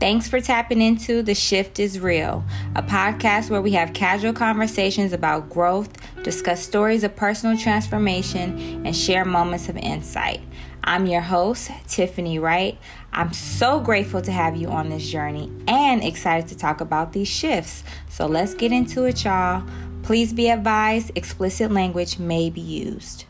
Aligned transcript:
Thanks 0.00 0.30
for 0.30 0.40
tapping 0.40 0.80
into 0.80 1.22
The 1.22 1.34
Shift 1.34 1.78
is 1.78 2.00
Real, 2.00 2.42
a 2.74 2.82
podcast 2.82 3.50
where 3.50 3.60
we 3.60 3.72
have 3.72 3.92
casual 3.92 4.32
conversations 4.32 5.12
about 5.12 5.50
growth, 5.50 5.90
discuss 6.22 6.62
stories 6.62 7.04
of 7.04 7.14
personal 7.14 7.58
transformation, 7.58 8.86
and 8.86 8.96
share 8.96 9.26
moments 9.26 9.68
of 9.68 9.76
insight. 9.76 10.40
I'm 10.84 11.04
your 11.04 11.20
host, 11.20 11.70
Tiffany 11.86 12.38
Wright. 12.38 12.78
I'm 13.12 13.34
so 13.34 13.78
grateful 13.78 14.22
to 14.22 14.32
have 14.32 14.56
you 14.56 14.68
on 14.68 14.88
this 14.88 15.06
journey 15.06 15.52
and 15.68 16.02
excited 16.02 16.48
to 16.48 16.56
talk 16.56 16.80
about 16.80 17.12
these 17.12 17.28
shifts. 17.28 17.84
So 18.08 18.24
let's 18.24 18.54
get 18.54 18.72
into 18.72 19.04
it, 19.04 19.22
y'all. 19.22 19.62
Please 20.02 20.32
be 20.32 20.48
advised 20.48 21.10
explicit 21.14 21.70
language 21.70 22.18
may 22.18 22.48
be 22.48 22.62
used. 22.62 23.26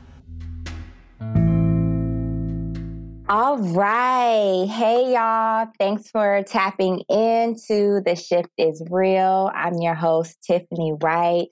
All 3.30 3.58
right. 3.58 4.66
Hey, 4.68 5.12
y'all. 5.12 5.68
Thanks 5.78 6.10
for 6.10 6.42
tapping 6.48 7.04
into 7.08 8.00
The 8.04 8.16
Shift 8.16 8.48
is 8.58 8.82
Real. 8.90 9.52
I'm 9.54 9.74
your 9.74 9.94
host, 9.94 10.36
Tiffany 10.44 10.94
Wright. 11.00 11.46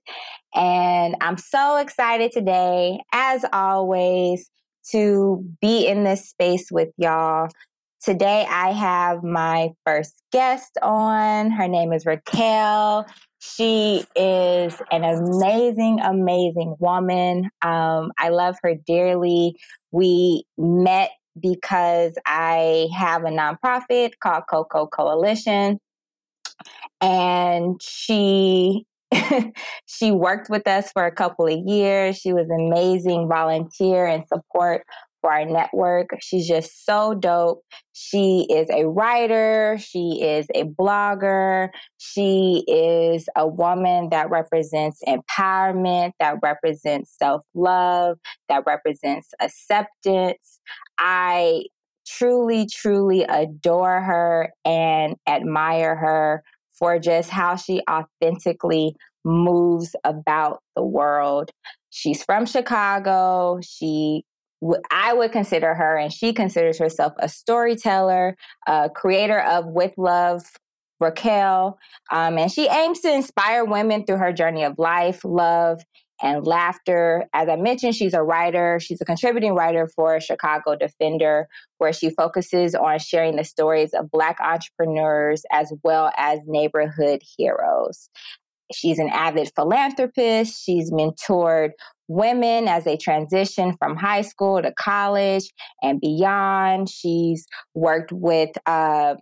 And 0.57 1.15
I'm 1.21 1.37
so 1.37 1.77
excited 1.77 2.33
today, 2.33 2.99
as 3.13 3.45
always, 3.53 4.51
to 4.91 5.45
be 5.63 5.87
in 5.87 6.03
this 6.03 6.29
space 6.29 6.67
with 6.73 6.89
y'all. 6.97 7.47
Today, 8.03 8.45
I 8.51 8.73
have 8.73 9.23
my 9.23 9.71
first 9.87 10.21
guest 10.33 10.79
on. 10.83 11.53
Her 11.53 11.69
name 11.69 11.93
is 11.93 12.05
Racquel. 12.05 13.09
She 13.39 14.05
is 14.17 14.75
an 14.91 15.05
amazing, 15.05 16.01
amazing 16.01 16.75
woman. 16.81 17.51
Um, 17.63 18.11
I 18.19 18.31
love 18.31 18.57
her 18.65 18.75
dearly. 18.75 19.55
We 19.93 20.45
met 20.57 21.11
because 21.41 22.15
I 22.27 22.89
have 22.97 23.25
a 23.25 23.31
nonprofit 23.31 24.13
called 24.21 24.45
Coco 24.49 24.87
Coalition. 24.87 25.79
And 27.01 27.81
she 27.81 28.85
she 29.87 30.11
worked 30.11 30.51
with 30.51 30.67
us 30.67 30.91
for 30.93 31.07
a 31.07 31.13
couple 31.13 31.47
of 31.47 31.59
years. 31.67 32.17
She 32.17 32.33
was 32.33 32.49
amazing 32.51 33.29
volunteer 33.29 34.07
and 34.07 34.25
support 34.27 34.83
for 35.21 35.33
our 35.33 35.45
network. 35.45 36.11
She's 36.21 36.47
just 36.47 36.85
so 36.85 37.15
dope. 37.15 37.63
She 37.93 38.47
is 38.51 38.69
a 38.71 38.87
writer, 38.87 39.77
she 39.81 40.21
is 40.23 40.47
a 40.55 40.65
blogger, 40.65 41.71
she 41.99 42.65
is 42.69 43.29
a 43.37 43.47
woman 43.47 44.09
that 44.11 44.31
represents 44.31 45.03
empowerment, 45.07 46.13
that 46.21 46.37
represents 46.43 47.15
self 47.19 47.43
love, 47.55 48.19
that 48.49 48.65
represents 48.67 49.31
acceptance. 49.41 50.61
I 50.99 51.65
truly, 52.07 52.67
truly 52.67 53.23
adore 53.23 54.01
her 54.01 54.53
and 54.65 55.17
admire 55.27 55.95
her 55.97 56.43
for 56.79 56.99
just 56.99 57.31
how 57.31 57.57
she 57.57 57.83
authentically 57.89 58.95
moves 59.25 59.95
about 60.05 60.61
the 60.77 60.85
world. 60.85 61.51
She's 61.91 62.23
from 62.23 62.47
Chicago. 62.47 63.61
She 63.63 64.25
I 64.91 65.13
would 65.13 65.31
consider 65.31 65.75
her, 65.75 65.97
and 65.97 66.13
she 66.13 66.33
considers 66.33 66.79
herself 66.79 67.13
a 67.19 67.29
storyteller, 67.29 68.37
a 68.67 68.91
creator 68.91 69.41
of 69.41 69.67
With 69.67 69.93
Love, 69.97 70.43
Racquel. 71.01 71.77
Um, 72.11 72.39
and 72.39 72.51
she 72.51 72.67
aims 72.67 73.01
to 73.01 73.13
inspire 73.13 73.65
women 73.65 74.05
through 74.05 74.17
her 74.17 74.33
journey 74.33 74.65
of 74.65 74.79
life, 74.79 75.25
love, 75.25 75.81
and 76.23 76.47
laughter. 76.47 77.27
As 77.33 77.49
I 77.49 77.57
mentioned, 77.57 77.95
she's 77.95 78.15
a 78.15 78.23
writer. 78.23 78.79
She's 78.81 79.01
a 79.01 79.05
contributing 79.05 79.55
writer 79.55 79.89
for 79.95 80.21
Chicago 80.21 80.77
Defender, 80.77 81.49
where 81.79 81.93
she 81.93 82.11
focuses 82.11 82.75
on 82.75 82.99
sharing 82.99 83.37
the 83.37 83.45
stories 83.45 83.95
of 83.95 84.11
Black 84.11 84.39
entrepreneurs 84.41 85.43
as 85.53 85.73
well 85.83 86.11
as 86.17 86.41
neighborhood 86.47 87.23
heroes. 87.37 88.09
She's 88.73 88.99
an 88.99 89.09
avid 89.09 89.51
philanthropist. 89.55 90.63
She's 90.63 90.93
mentored 90.93 91.71
women 92.09 92.69
as 92.69 92.85
they 92.85 92.97
transition 92.97 93.75
from 93.79 93.97
high 93.97 94.23
school 94.23 94.61
to 94.61 94.73
college 94.73 95.51
and 95.83 96.01
beyond. 96.01 96.89
She's 96.89 97.47
worked 97.75 98.13
with 98.13 98.51
uh, 98.67 99.15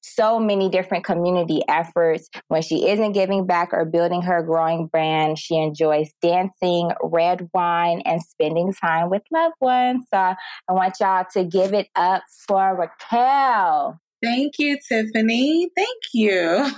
so 0.00 0.38
many 0.38 0.68
different 0.68 1.04
community 1.04 1.62
efforts. 1.68 2.28
When 2.48 2.62
she 2.62 2.88
isn't 2.88 3.12
giving 3.12 3.46
back 3.46 3.70
or 3.72 3.84
building 3.84 4.22
her 4.22 4.42
growing 4.42 4.86
brand, 4.86 5.38
she 5.38 5.56
enjoys 5.56 6.10
dancing, 6.22 6.90
red 7.02 7.48
wine, 7.52 8.02
and 8.04 8.22
spending 8.22 8.72
time 8.72 9.10
with 9.10 9.22
loved 9.30 9.56
ones. 9.60 10.04
So 10.12 10.18
I 10.18 10.36
want 10.72 10.94
y'all 11.00 11.24
to 11.32 11.44
give 11.44 11.74
it 11.74 11.88
up 11.94 12.22
for 12.46 12.90
Racquel. 13.12 13.98
Thank 14.22 14.58
you, 14.58 14.78
Tiffany. 14.86 15.70
Thank 15.74 16.02
you. 16.12 16.70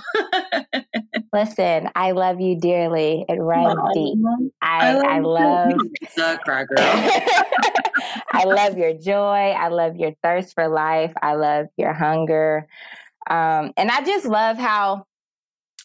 Listen, 1.33 1.89
I 1.95 2.11
love 2.11 2.39
you 2.39 2.59
dearly. 2.59 3.25
It 3.27 3.39
runs 3.39 3.77
oh, 3.77 3.91
deep. 3.93 4.17
I, 4.61 4.91
I 4.95 5.19
love, 5.19 5.81
love 6.17 6.39
cry 6.45 6.63
girl. 6.63 6.77
I 8.33 8.45
love 8.45 8.77
your 8.77 8.93
joy. 8.93 9.51
I 9.51 9.67
love 9.69 9.95
your 9.95 10.13
thirst 10.23 10.53
for 10.53 10.67
life. 10.67 11.11
I 11.21 11.33
love 11.33 11.67
your 11.77 11.93
hunger. 11.93 12.67
Um, 13.29 13.71
and 13.77 13.89
I 13.89 14.03
just 14.03 14.25
love 14.25 14.57
how 14.57 15.05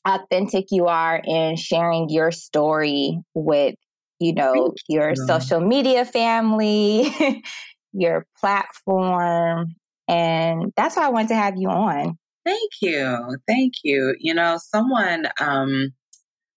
authentic 0.06 0.66
you 0.70 0.86
are 0.86 1.20
in 1.24 1.56
sharing 1.56 2.08
your 2.08 2.30
story 2.30 3.20
with, 3.34 3.74
you 4.18 4.34
know, 4.34 4.74
your 4.88 5.14
social 5.14 5.60
media 5.60 6.04
family, 6.04 7.14
your 7.92 8.26
platform. 8.40 9.74
And 10.08 10.72
that's 10.76 10.96
why 10.96 11.06
I 11.06 11.10
wanted 11.10 11.28
to 11.28 11.36
have 11.36 11.56
you 11.56 11.68
on. 11.68 12.18
Thank 12.44 12.70
you. 12.80 13.36
Thank 13.46 13.74
you. 13.84 14.14
You 14.18 14.34
know, 14.34 14.58
someone, 14.58 15.26
um, 15.38 15.92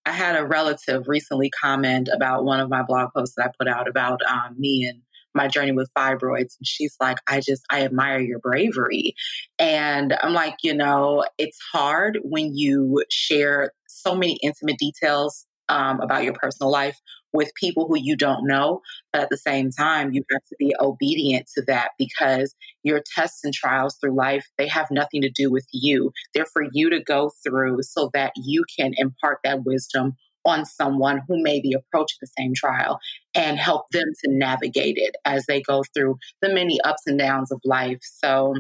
I 0.06 0.12
had 0.12 0.36
a 0.36 0.46
relative 0.46 1.08
recently 1.08 1.50
comment 1.50 2.10
about 2.12 2.44
one 2.44 2.60
of 2.60 2.70
my 2.70 2.82
blog 2.82 3.10
posts 3.16 3.36
that 3.36 3.48
I 3.48 3.52
put 3.60 3.68
out 3.68 3.88
about 3.88 4.22
um, 4.24 4.56
me 4.58 4.86
and 4.86 5.02
my 5.34 5.48
journey 5.48 5.72
with 5.72 5.90
fibroids. 5.98 6.56
And 6.60 6.66
she's 6.66 6.96
like, 7.00 7.18
I 7.28 7.40
just, 7.40 7.64
I 7.70 7.84
admire 7.84 8.20
your 8.20 8.40
bravery. 8.40 9.16
And 9.60 10.16
I'm 10.22 10.34
like, 10.34 10.56
you 10.64 10.74
know, 10.74 11.26
it's 11.38 11.60
hard 11.72 12.20
when 12.24 12.56
you 12.56 13.04
share 13.10 13.72
so 13.88 14.16
many 14.16 14.40
intimate 14.44 14.78
details 14.78 15.46
um, 15.70 16.02
about 16.02 16.24
your 16.24 16.34
personal 16.34 16.72
life 16.72 17.00
with 17.34 17.52
people 17.56 17.88
who 17.88 17.98
you 17.98 18.18
don't 18.18 18.46
know. 18.46 18.82
But 19.14 19.24
at 19.24 19.30
the 19.30 19.38
same 19.38 19.72
time, 19.72 20.12
you 20.14 20.24
have 20.32 20.44
to 20.50 20.56
be 20.60 20.74
obedient 20.80 21.48
to 21.56 21.64
that 21.68 21.92
because 21.98 22.56
your 22.84 23.02
tests 23.16 23.44
and 23.44 23.54
trials 23.54 23.98
through 24.00 24.16
life, 24.16 24.46
they 24.58 24.68
have 24.68 24.88
nothing 24.92 25.22
to 25.22 25.30
do 25.30 25.50
with 25.50 25.66
you. 25.72 26.12
They're 26.34 26.46
for 26.46 26.64
you 26.74 26.90
to 26.90 27.02
go 27.02 27.32
through 27.44 27.84
so 27.84 28.10
that 28.14 28.34
you 28.36 28.66
can 28.78 28.92
impart 28.98 29.40
that 29.44 29.64
wisdom 29.64 30.16
on 30.46 30.66
someone 30.66 31.22
who 31.28 31.42
may 31.42 31.62
be 31.62 31.74
approaching 31.74 32.18
the 32.22 32.28
same 32.38 32.54
trial 32.56 33.00
and 33.36 33.58
help 33.58 33.86
them 33.92 34.08
to 34.24 34.32
navigate 34.32 34.98
it 34.98 35.16
as 35.26 35.46
they 35.46 35.62
go 35.62 35.84
through 35.94 36.18
the 36.42 36.50
many 36.50 36.80
ups 36.82 37.04
and 37.06 37.20
downs 37.20 37.52
of 37.52 37.60
life. 37.64 38.00
So 38.02 38.56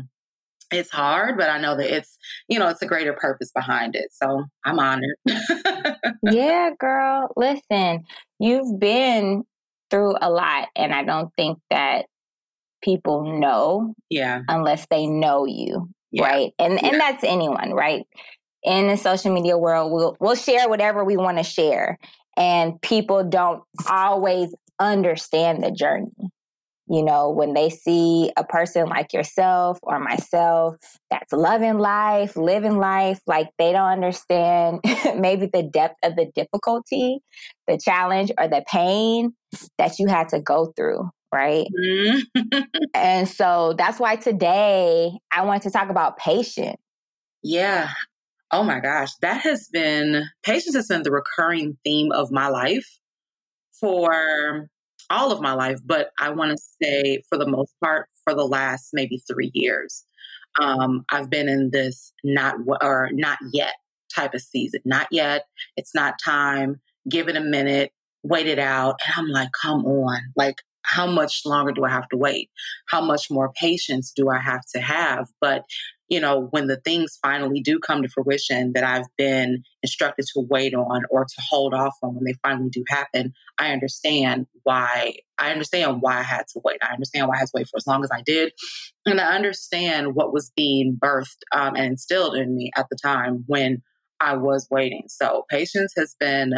it's 0.71 0.89
hard, 0.89 1.37
but 1.37 1.49
I 1.49 1.59
know 1.59 1.75
that 1.75 1.93
it's, 1.93 2.17
you 2.47 2.57
know, 2.57 2.69
it's 2.69 2.81
a 2.81 2.87
greater 2.87 3.13
purpose 3.13 3.51
behind 3.53 3.95
it. 3.95 4.09
So 4.13 4.45
I'm 4.65 4.79
honored. 4.79 5.17
yeah, 6.23 6.71
girl. 6.79 7.29
Listen, 7.35 8.03
you've 8.39 8.79
been 8.79 9.43
through 9.89 10.15
a 10.21 10.29
lot, 10.29 10.69
and 10.75 10.93
I 10.93 11.03
don't 11.03 11.29
think 11.35 11.59
that 11.69 12.05
people 12.81 13.39
know. 13.39 13.93
Yeah. 14.09 14.41
Unless 14.47 14.87
they 14.89 15.05
know 15.05 15.45
you. 15.45 15.89
Yeah. 16.11 16.23
Right. 16.23 16.53
And 16.57 16.73
yeah. 16.73 16.89
and 16.89 16.99
that's 16.99 17.23
anyone, 17.23 17.71
right? 17.73 18.05
In 18.63 18.87
the 18.87 18.97
social 18.97 19.33
media 19.33 19.57
world, 19.57 19.91
we'll 19.91 20.17
we'll 20.19 20.35
share 20.35 20.69
whatever 20.69 21.03
we 21.03 21.17
want 21.17 21.37
to 21.37 21.43
share. 21.43 21.97
And 22.37 22.81
people 22.81 23.23
don't 23.23 23.63
always 23.89 24.53
understand 24.79 25.63
the 25.63 25.71
journey. 25.71 26.11
You 26.87 27.03
know, 27.03 27.29
when 27.29 27.53
they 27.53 27.69
see 27.69 28.31
a 28.35 28.43
person 28.43 28.87
like 28.87 29.13
yourself 29.13 29.79
or 29.81 29.97
myself 29.99 30.75
that's 31.09 31.31
loving 31.31 31.77
life, 31.77 32.35
living 32.35 32.77
life, 32.77 33.21
like 33.25 33.49
they 33.57 33.71
don't 33.71 33.91
understand 33.91 34.81
maybe 35.15 35.45
the 35.45 35.63
depth 35.63 35.95
of 36.03 36.15
the 36.15 36.29
difficulty, 36.35 37.19
the 37.67 37.77
challenge, 37.77 38.31
or 38.37 38.47
the 38.47 38.63
pain 38.69 39.33
that 39.77 39.99
you 39.99 40.07
had 40.07 40.29
to 40.29 40.41
go 40.41 40.73
through 40.75 41.09
right? 41.33 41.65
Mm-hmm. 41.79 42.59
and 42.93 43.27
so 43.27 43.73
that's 43.77 43.99
why 43.99 44.17
today 44.17 45.11
I 45.31 45.45
want 45.45 45.63
to 45.63 45.71
talk 45.71 45.89
about 45.89 46.17
patience. 46.17 46.77
Yeah. 47.41 47.89
Oh 48.51 48.63
my 48.63 48.79
gosh. 48.79 49.11
That 49.21 49.41
has 49.41 49.69
been, 49.71 50.25
patience 50.43 50.75
has 50.75 50.87
been 50.87 51.03
the 51.03 51.11
recurring 51.11 51.77
theme 51.83 52.11
of 52.11 52.31
my 52.31 52.47
life 52.47 52.87
for 53.79 54.67
all 55.09 55.31
of 55.31 55.41
my 55.41 55.53
life, 55.53 55.79
but 55.85 56.11
I 56.19 56.29
want 56.31 56.51
to 56.51 56.63
say 56.81 57.23
for 57.29 57.37
the 57.37 57.47
most 57.47 57.73
part, 57.83 58.07
for 58.23 58.33
the 58.33 58.45
last 58.45 58.89
maybe 58.93 59.21
three 59.31 59.51
years, 59.53 60.05
um, 60.59 61.05
I've 61.09 61.29
been 61.29 61.47
in 61.47 61.69
this 61.71 62.13
not 62.23 62.55
or 62.81 63.09
not 63.13 63.37
yet 63.53 63.75
type 64.13 64.33
of 64.33 64.41
season. 64.41 64.81
Not 64.85 65.07
yet. 65.11 65.45
It's 65.77 65.95
not 65.95 66.15
time. 66.23 66.81
Give 67.09 67.29
it 67.29 67.37
a 67.37 67.41
minute. 67.41 67.91
Wait 68.23 68.47
it 68.47 68.59
out. 68.59 68.99
And 69.05 69.13
I'm 69.17 69.29
like, 69.29 69.49
come 69.59 69.85
on. 69.85 70.19
Like, 70.35 70.57
how 70.83 71.07
much 71.07 71.43
longer 71.45 71.71
do 71.71 71.85
I 71.85 71.89
have 71.89 72.09
to 72.09 72.17
wait? 72.17 72.49
How 72.89 73.01
much 73.01 73.31
more 73.31 73.51
patience 73.53 74.11
do 74.13 74.29
I 74.29 74.39
have 74.39 74.61
to 74.75 74.81
have? 74.81 75.27
But 75.39 75.63
you 76.11 76.19
know, 76.19 76.49
when 76.51 76.67
the 76.67 76.75
things 76.75 77.17
finally 77.21 77.61
do 77.61 77.79
come 77.79 78.01
to 78.01 78.09
fruition 78.09 78.73
that 78.73 78.83
I've 78.83 79.07
been 79.17 79.63
instructed 79.81 80.25
to 80.33 80.41
wait 80.41 80.73
on 80.73 81.03
or 81.09 81.23
to 81.23 81.41
hold 81.49 81.73
off 81.73 81.95
on 82.03 82.15
when 82.15 82.25
they 82.25 82.35
finally 82.43 82.69
do 82.69 82.83
happen, 82.89 83.33
I 83.57 83.71
understand 83.71 84.45
why. 84.63 85.15
I 85.37 85.51
understand 85.51 86.01
why 86.01 86.19
I 86.19 86.23
had 86.23 86.47
to 86.49 86.61
wait. 86.65 86.79
I 86.83 86.91
understand 86.91 87.29
why 87.29 87.35
I 87.35 87.39
had 87.39 87.45
to 87.45 87.53
wait 87.55 87.69
for 87.69 87.77
as 87.77 87.87
long 87.87 88.03
as 88.03 88.09
I 88.11 88.21
did. 88.23 88.51
And 89.05 89.21
I 89.21 89.33
understand 89.33 90.13
what 90.13 90.33
was 90.33 90.51
being 90.53 90.99
birthed 91.01 91.43
um, 91.53 91.77
and 91.77 91.85
instilled 91.85 92.35
in 92.35 92.57
me 92.57 92.71
at 92.75 92.87
the 92.91 92.97
time 93.01 93.45
when 93.47 93.81
I 94.19 94.35
was 94.35 94.67
waiting. 94.69 95.03
So 95.07 95.45
patience 95.49 95.93
has 95.95 96.13
been 96.19 96.53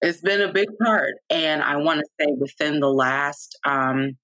it's 0.00 0.20
been 0.20 0.40
a 0.40 0.52
big 0.52 0.66
part. 0.82 1.14
And 1.30 1.62
I 1.62 1.76
want 1.76 2.00
to 2.00 2.06
say 2.20 2.32
within 2.36 2.80
the 2.80 2.90
last 2.90 3.56
um, 3.64 4.16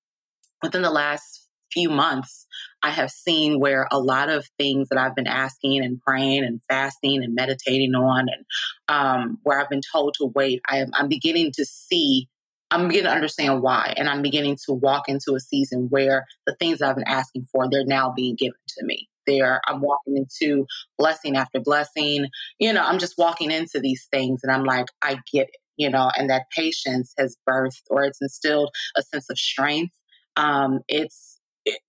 within 0.65 0.83
the 0.83 0.91
last 0.91 1.48
few 1.73 1.91
months, 1.91 2.47
I 2.83 2.91
have 2.91 3.11
seen 3.11 3.61
where 3.61 3.89
a 3.91 3.99
lot 3.99 4.29
of 4.29 4.47
things 4.59 4.89
that 4.89 4.99
I've 4.99 5.15
been 5.15 5.27
asking 5.27 5.85
and 5.85 6.01
praying 6.01 6.45
and 6.45 6.61
fasting 6.69 7.23
and 7.23 7.35
meditating 7.35 7.95
on, 7.95 8.27
and 8.29 8.45
um, 8.89 9.39
where 9.43 9.61
I've 9.61 9.71
been 9.71 9.83
told 9.93 10.15
to 10.19 10.27
wait, 10.27 10.61
I 10.69 10.79
am, 10.79 10.91
I'm 10.95 11.09
beginning 11.09 11.53
to 11.57 11.65
see, 11.65 12.29
I'm 12.71 12.89
beginning 12.89 13.07
to 13.07 13.15
understand 13.15 13.63
why. 13.63 13.95
And 13.97 14.09
I'm 14.09 14.23
beginning 14.23 14.57
to 14.67 14.73
walk 14.75 15.09
into 15.09 15.35
a 15.35 15.41
season 15.41 15.89
where 15.91 16.27
the 16.47 16.55
things 16.57 16.83
I've 16.83 16.97
been 16.97 17.09
asking 17.09 17.47
for, 17.53 17.69
they're 17.69 17.85
now 17.85 18.13
being 18.15 18.37
given 18.37 18.59
to 18.79 18.85
me. 18.85 19.09
There, 19.27 19.61
I'm 19.67 19.83
walking 19.83 20.17
into 20.17 20.65
blessing 20.99 21.37
after 21.37 21.61
blessing. 21.61 22.29
You 22.59 22.73
know, 22.73 22.83
I'm 22.83 22.99
just 22.99 23.19
walking 23.19 23.51
into 23.51 23.79
these 23.79 24.07
things 24.11 24.41
and 24.43 24.51
I'm 24.51 24.65
like, 24.65 24.87
I 25.03 25.19
get 25.31 25.49
it, 25.49 25.57
you 25.77 25.91
know, 25.91 26.11
and 26.17 26.31
that 26.31 26.45
patience 26.51 27.13
has 27.19 27.37
birthed 27.47 27.83
or 27.91 28.05
it's 28.05 28.23
instilled 28.23 28.71
a 28.97 29.03
sense 29.03 29.29
of 29.29 29.39
strength. 29.39 29.95
Um, 30.37 30.81
it's 30.89 31.38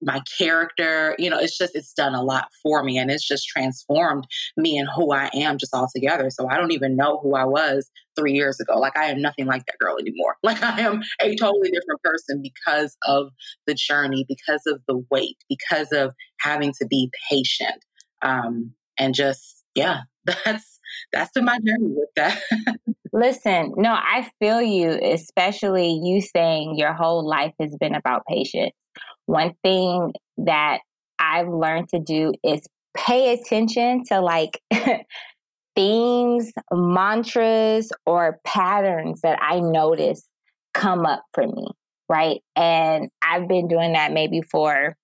my 0.01 0.21
character 0.37 1.15
you 1.17 1.29
know 1.29 1.37
it's 1.37 1.57
just 1.57 1.75
it's 1.75 1.93
done 1.93 2.15
a 2.15 2.23
lot 2.23 2.47
for 2.63 2.83
me 2.83 2.97
and 2.97 3.11
it's 3.11 3.27
just 3.27 3.47
transformed 3.47 4.25
me 4.57 4.77
and 4.77 4.89
who 4.95 5.11
i 5.11 5.29
am 5.33 5.57
just 5.57 5.73
altogether 5.73 6.29
so 6.29 6.47
i 6.49 6.57
don't 6.57 6.71
even 6.71 6.95
know 6.95 7.19
who 7.21 7.35
i 7.35 7.45
was 7.45 7.89
three 8.19 8.33
years 8.33 8.59
ago. 8.59 8.77
Like 8.77 8.97
i 8.97 9.05
am 9.05 9.21
nothing 9.21 9.45
like 9.45 9.65
that 9.65 9.77
girl 9.79 9.97
anymore. 9.97 10.35
Like 10.43 10.61
i 10.63 10.81
am 10.81 11.01
a 11.21 11.35
totally 11.35 11.69
different 11.69 12.01
person 12.03 12.41
because 12.41 12.97
of 13.05 13.29
the 13.67 13.73
journey 13.73 14.25
because 14.27 14.61
of 14.67 14.81
the 14.87 15.03
wait 15.11 15.37
because 15.47 15.91
of 15.91 16.13
having 16.39 16.73
to 16.79 16.87
be 16.87 17.11
patient 17.29 17.83
um 18.21 18.73
and 18.97 19.13
just 19.13 19.63
yeah 19.75 20.01
that's 20.25 20.79
that's 21.13 21.31
been 21.31 21.45
my 21.45 21.59
journey 21.59 21.93
with 21.95 22.09
that 22.15 22.41
Listen, 23.11 23.73
no, 23.77 23.91
I 23.91 24.29
feel 24.39 24.61
you, 24.61 24.99
especially 25.01 25.99
you 26.03 26.21
saying 26.21 26.75
your 26.77 26.93
whole 26.93 27.27
life 27.27 27.53
has 27.59 27.75
been 27.79 27.95
about 27.95 28.25
patience. 28.27 28.73
One 29.25 29.53
thing 29.63 30.13
that 30.37 30.79
I've 31.19 31.47
learned 31.47 31.89
to 31.89 31.99
do 31.99 32.33
is 32.43 32.61
pay 32.95 33.33
attention 33.33 34.03
to 34.05 34.21
like 34.21 34.61
themes, 35.75 36.51
mantras, 36.71 37.91
or 38.05 38.39
patterns 38.45 39.21
that 39.21 39.39
I 39.41 39.59
notice 39.59 40.25
come 40.73 41.05
up 41.05 41.23
for 41.33 41.47
me, 41.47 41.67
right? 42.07 42.41
And 42.55 43.09
I've 43.21 43.47
been 43.47 43.67
doing 43.67 43.93
that 43.93 44.11
maybe 44.11 44.41
for 44.41 44.95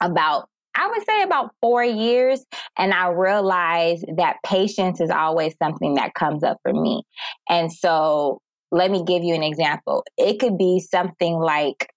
about 0.00 0.48
I 0.76 0.88
would 0.88 1.04
say 1.06 1.22
about 1.22 1.54
four 1.60 1.84
years. 1.84 2.44
And 2.76 2.92
I 2.92 3.08
realized 3.08 4.04
that 4.16 4.36
patience 4.44 5.00
is 5.00 5.10
always 5.10 5.54
something 5.62 5.94
that 5.94 6.14
comes 6.14 6.42
up 6.42 6.58
for 6.62 6.72
me. 6.72 7.04
And 7.48 7.72
so 7.72 8.40
let 8.72 8.90
me 8.90 9.04
give 9.04 9.22
you 9.22 9.34
an 9.34 9.42
example. 9.42 10.04
It 10.16 10.40
could 10.40 10.58
be 10.58 10.80
something 10.80 11.34
like 11.34 11.88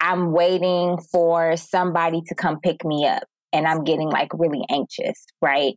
I'm 0.00 0.32
waiting 0.32 0.98
for 1.10 1.56
somebody 1.56 2.22
to 2.28 2.34
come 2.34 2.60
pick 2.60 2.84
me 2.84 3.06
up 3.06 3.24
and 3.52 3.66
I'm 3.66 3.84
getting 3.84 4.10
like 4.10 4.28
really 4.34 4.64
anxious, 4.70 5.24
right? 5.40 5.74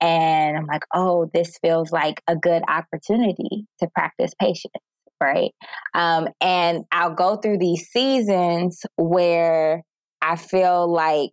And 0.00 0.56
I'm 0.56 0.66
like, 0.66 0.84
oh, 0.94 1.30
this 1.34 1.58
feels 1.60 1.90
like 1.90 2.22
a 2.28 2.36
good 2.36 2.62
opportunity 2.68 3.66
to 3.80 3.88
practice 3.94 4.32
patience, 4.40 4.72
right? 5.20 5.50
Um, 5.94 6.28
and 6.40 6.84
I'll 6.92 7.14
go 7.14 7.36
through 7.36 7.58
these 7.58 7.88
seasons 7.88 8.84
where 8.96 9.82
I 10.22 10.36
feel 10.36 10.90
like 10.90 11.32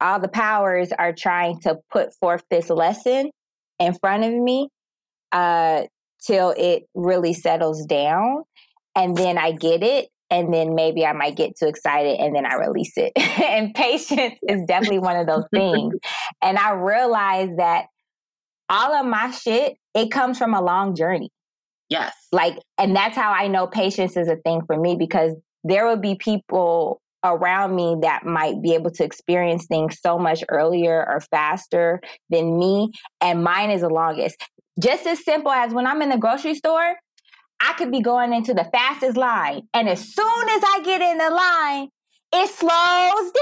all 0.00 0.20
the 0.20 0.28
powers 0.28 0.92
are 0.98 1.12
trying 1.12 1.60
to 1.60 1.78
put 1.90 2.14
forth 2.14 2.42
this 2.50 2.70
lesson 2.70 3.30
in 3.78 3.94
front 3.94 4.24
of 4.24 4.32
me 4.32 4.68
uh, 5.32 5.82
till 6.26 6.54
it 6.56 6.84
really 6.94 7.32
settles 7.32 7.84
down. 7.86 8.42
And 8.94 9.16
then 9.16 9.38
I 9.38 9.52
get 9.52 9.82
it 9.82 10.08
and 10.30 10.52
then 10.52 10.74
maybe 10.74 11.04
I 11.04 11.12
might 11.12 11.36
get 11.36 11.56
too 11.58 11.66
excited 11.66 12.18
and 12.18 12.34
then 12.34 12.46
I 12.46 12.54
release 12.54 12.94
it. 12.96 13.12
and 13.42 13.74
patience 13.74 14.38
is 14.48 14.64
definitely 14.66 14.98
one 14.98 15.16
of 15.16 15.26
those 15.26 15.44
things. 15.54 15.94
and 16.42 16.58
I 16.58 16.72
realized 16.72 17.58
that 17.58 17.86
all 18.68 18.94
of 18.94 19.06
my 19.06 19.30
shit, 19.30 19.76
it 19.94 20.10
comes 20.10 20.38
from 20.38 20.54
a 20.54 20.62
long 20.62 20.96
journey. 20.96 21.30
Yes. 21.88 22.14
Like, 22.32 22.58
and 22.78 22.96
that's 22.96 23.16
how 23.16 23.30
I 23.30 23.46
know 23.46 23.66
patience 23.66 24.16
is 24.16 24.28
a 24.28 24.36
thing 24.36 24.62
for 24.66 24.76
me 24.76 24.96
because 24.96 25.36
there 25.62 25.86
will 25.86 25.96
be 25.96 26.16
people 26.16 27.00
around 27.26 27.74
me 27.74 27.96
that 28.02 28.24
might 28.24 28.62
be 28.62 28.74
able 28.74 28.90
to 28.92 29.04
experience 29.04 29.66
things 29.66 29.98
so 30.00 30.18
much 30.18 30.44
earlier 30.48 31.04
or 31.06 31.20
faster 31.20 32.00
than 32.30 32.58
me. 32.58 32.92
And 33.20 33.44
mine 33.44 33.70
is 33.70 33.80
the 33.80 33.88
longest. 33.88 34.36
Just 34.80 35.06
as 35.06 35.24
simple 35.24 35.50
as 35.50 35.72
when 35.72 35.86
I'm 35.86 36.02
in 36.02 36.10
the 36.10 36.18
grocery 36.18 36.54
store, 36.54 36.96
I 37.60 37.72
could 37.74 37.90
be 37.90 38.00
going 38.00 38.32
into 38.32 38.54
the 38.54 38.64
fastest 38.64 39.16
line. 39.16 39.62
And 39.72 39.88
as 39.88 40.00
soon 40.00 40.48
as 40.50 40.62
I 40.64 40.80
get 40.84 41.00
in 41.00 41.18
the 41.18 41.30
line, 41.30 41.88
it 42.32 42.50
slows 42.50 43.32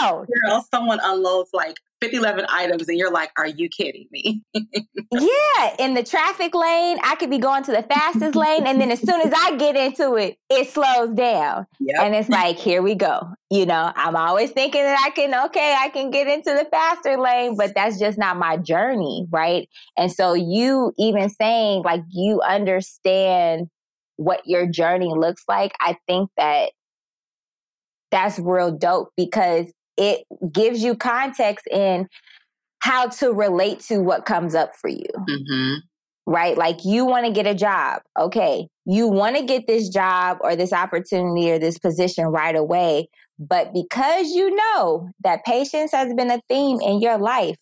down. 0.00 0.26
Girl, 0.44 0.64
someone 0.72 1.00
unloads 1.02 1.50
like 1.52 1.76
50, 2.00 2.16
11 2.18 2.46
items 2.50 2.88
and 2.88 2.98
you're 2.98 3.10
like, 3.10 3.30
are 3.38 3.46
you 3.46 3.68
kidding 3.68 4.06
me? 4.10 4.42
yeah. 4.54 5.76
In 5.78 5.94
the 5.94 6.02
traffic 6.02 6.54
lane, 6.54 6.98
I 7.02 7.16
could 7.18 7.30
be 7.30 7.38
going 7.38 7.62
to 7.64 7.72
the 7.72 7.82
fastest 7.82 8.36
lane. 8.36 8.66
And 8.66 8.80
then 8.80 8.90
as 8.90 9.00
soon 9.00 9.20
as 9.22 9.32
I 9.34 9.56
get 9.56 9.76
into 9.76 10.14
it, 10.16 10.36
it 10.50 10.68
slows 10.68 11.14
down. 11.14 11.66
Yep. 11.80 11.96
And 12.00 12.14
it's 12.14 12.28
like, 12.28 12.58
here 12.58 12.82
we 12.82 12.94
go. 12.94 13.28
You 13.50 13.64
know, 13.64 13.92
I'm 13.94 14.16
always 14.16 14.50
thinking 14.50 14.82
that 14.82 15.02
I 15.06 15.10
can, 15.10 15.46
okay, 15.46 15.74
I 15.78 15.88
can 15.88 16.10
get 16.10 16.26
into 16.26 16.52
the 16.52 16.66
faster 16.70 17.16
lane, 17.16 17.56
but 17.56 17.74
that's 17.74 17.98
just 17.98 18.18
not 18.18 18.36
my 18.36 18.58
journey. 18.58 19.26
Right. 19.30 19.68
And 19.96 20.12
so 20.12 20.34
you 20.34 20.92
even 20.98 21.30
saying 21.30 21.82
like 21.82 22.02
you 22.10 22.42
understand 22.42 23.68
what 24.16 24.42
your 24.44 24.66
journey 24.66 25.12
looks 25.16 25.44
like, 25.48 25.72
I 25.80 25.96
think 26.06 26.30
that 26.36 26.72
that's 28.10 28.38
real 28.38 28.72
dope 28.72 29.10
because 29.16 29.66
it 29.96 30.24
gives 30.52 30.82
you 30.82 30.96
context 30.96 31.66
in 31.70 32.08
how 32.80 33.08
to 33.08 33.32
relate 33.32 33.80
to 33.80 33.98
what 33.98 34.26
comes 34.26 34.54
up 34.54 34.74
for 34.80 34.88
you. 34.88 35.06
Mm-hmm. 35.28 35.74
Right? 36.26 36.56
Like 36.56 36.84
you 36.84 37.04
want 37.04 37.26
to 37.26 37.32
get 37.32 37.46
a 37.46 37.54
job. 37.54 38.02
Okay. 38.18 38.66
You 38.84 39.08
want 39.08 39.36
to 39.36 39.44
get 39.44 39.66
this 39.66 39.88
job 39.88 40.38
or 40.40 40.56
this 40.56 40.72
opportunity 40.72 41.50
or 41.50 41.58
this 41.58 41.78
position 41.78 42.26
right 42.26 42.56
away. 42.56 43.08
But 43.38 43.72
because 43.72 44.28
you 44.30 44.54
know 44.54 45.10
that 45.22 45.44
patience 45.44 45.92
has 45.92 46.12
been 46.14 46.30
a 46.30 46.40
theme 46.48 46.80
in 46.80 47.00
your 47.00 47.18
life, 47.18 47.56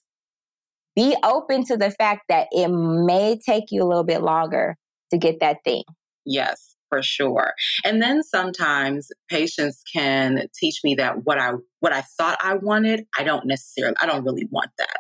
be 0.97 1.17
open 1.25 1.65
to 1.67 1.77
the 1.77 1.91
fact 1.91 2.23
that 2.29 2.47
it 2.53 2.69
may 2.69 3.39
take 3.45 3.65
you 3.71 3.83
a 3.83 3.89
little 3.89 4.05
bit 4.05 4.23
longer 4.23 4.77
to 5.11 5.19
get 5.19 5.41
that 5.41 5.59
thing. 5.65 5.83
Yes 6.25 6.75
for 6.95 7.03
sure. 7.03 7.55
And 7.85 8.01
then 8.01 8.23
sometimes 8.23 9.09
patience 9.29 9.83
can 9.93 10.47
teach 10.55 10.81
me 10.85 10.95
that 10.97 11.25
what 11.25 11.41
I 11.41 11.55
what 11.81 11.93
I 11.93 12.03
thought 12.03 12.39
I 12.41 12.55
wanted, 12.55 13.07
I 13.19 13.25
don't 13.25 13.47
necessarily 13.47 13.97
I 14.01 14.07
don't 14.07 14.25
really 14.25 14.47
want 14.51 14.71
that. 14.79 14.99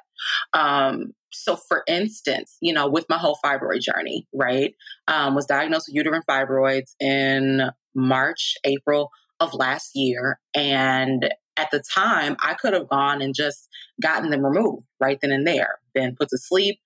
Um, 0.59 1.13
so 1.33 1.57
for 1.57 1.85
instance, 1.87 2.57
you 2.61 2.73
know, 2.73 2.89
with 2.89 3.07
my 3.09 3.17
whole 3.17 3.39
fibroid 3.45 3.81
journey, 3.81 4.27
right? 4.35 4.75
Um, 5.07 5.35
was 5.35 5.47
diagnosed 5.47 5.89
with 5.89 5.95
uterine 5.95 6.23
fibroids 6.29 6.95
in 7.01 7.71
March, 7.95 8.57
April 8.65 9.11
of 9.39 9.55
last 9.55 9.91
year. 9.95 10.41
And 10.55 11.31
at 11.57 11.71
the 11.71 11.83
time, 11.95 12.37
I 12.43 12.55
could 12.55 12.73
have 12.73 12.89
gone 12.89 13.23
and 13.23 13.35
just 13.35 13.69
gotten 14.03 14.31
them 14.31 14.45
removed 14.45 14.85
right 15.01 15.19
then 15.21 15.31
and 15.31 15.47
there, 15.47 15.79
been 15.95 16.17
put 16.17 16.29
to 16.31 16.39
sleep, 16.39 16.81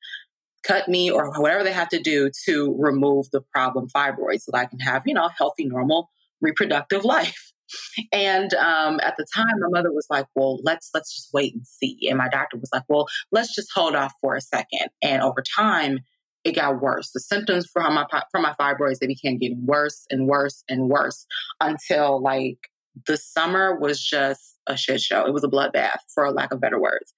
cut 0.69 0.89
me 0.89 1.11
or 1.11 1.31
whatever 1.41 1.65
they 1.65 1.73
have 1.73 1.89
to 1.89 2.01
do 2.01 2.31
to 2.47 2.77
remove 2.79 3.31
the 3.33 3.41
problem 3.53 3.89
fibroids 3.89 4.43
so 4.43 4.53
that 4.53 4.59
I 4.59 4.65
can 4.67 4.81
have, 4.81 5.03
you 5.07 5.15
know, 5.15 5.29
healthy, 5.37 5.65
normal 5.65 6.11
reproductive 6.41 7.05
life. 7.05 7.53
And 8.15 8.55
um, 8.55 8.99
at 9.03 9.19
the 9.19 9.27
time, 9.35 9.61
my 9.61 9.69
mother 9.69 9.93
was 9.93 10.07
like, 10.09 10.25
"Well, 10.35 10.59
let's 10.63 10.89
let's 10.95 11.15
just 11.15 11.29
wait 11.35 11.53
and 11.53 11.67
see." 11.67 11.99
And 12.09 12.17
my 12.17 12.31
doctor 12.31 12.57
was 12.57 12.71
like, 12.73 12.85
"Well, 12.89 13.07
let's 13.31 13.55
just 13.55 13.69
hold 13.75 13.95
off 13.95 14.15
for 14.23 14.35
a 14.35 14.41
second. 14.41 14.89
And 15.03 15.21
over 15.21 15.43
time, 15.43 15.99
it 16.45 16.55
got 16.55 16.81
worse. 16.81 17.11
The 17.11 17.21
symptoms 17.21 17.67
from 17.67 17.95
my 17.95 18.07
from 18.33 18.43
my 18.43 18.55
fibroids 18.59 19.01
they 19.01 19.07
began 19.07 19.37
getting 19.37 19.67
worse 19.67 20.07
and 20.11 20.27
worse 20.27 20.65
and 20.67 20.89
worse 20.89 21.27
until 21.61 22.23
like 22.23 22.59
the 23.07 23.17
summer 23.17 23.79
was 23.79 24.03
just 24.03 24.59
a 24.67 24.77
shit 24.77 25.01
show. 25.01 25.27
It 25.27 25.33
was 25.33 25.45
a 25.45 25.49
bloodbath, 25.49 25.99
for 26.15 26.31
lack 26.33 26.53
of 26.53 26.61
better 26.61 26.81
words. 26.81 27.13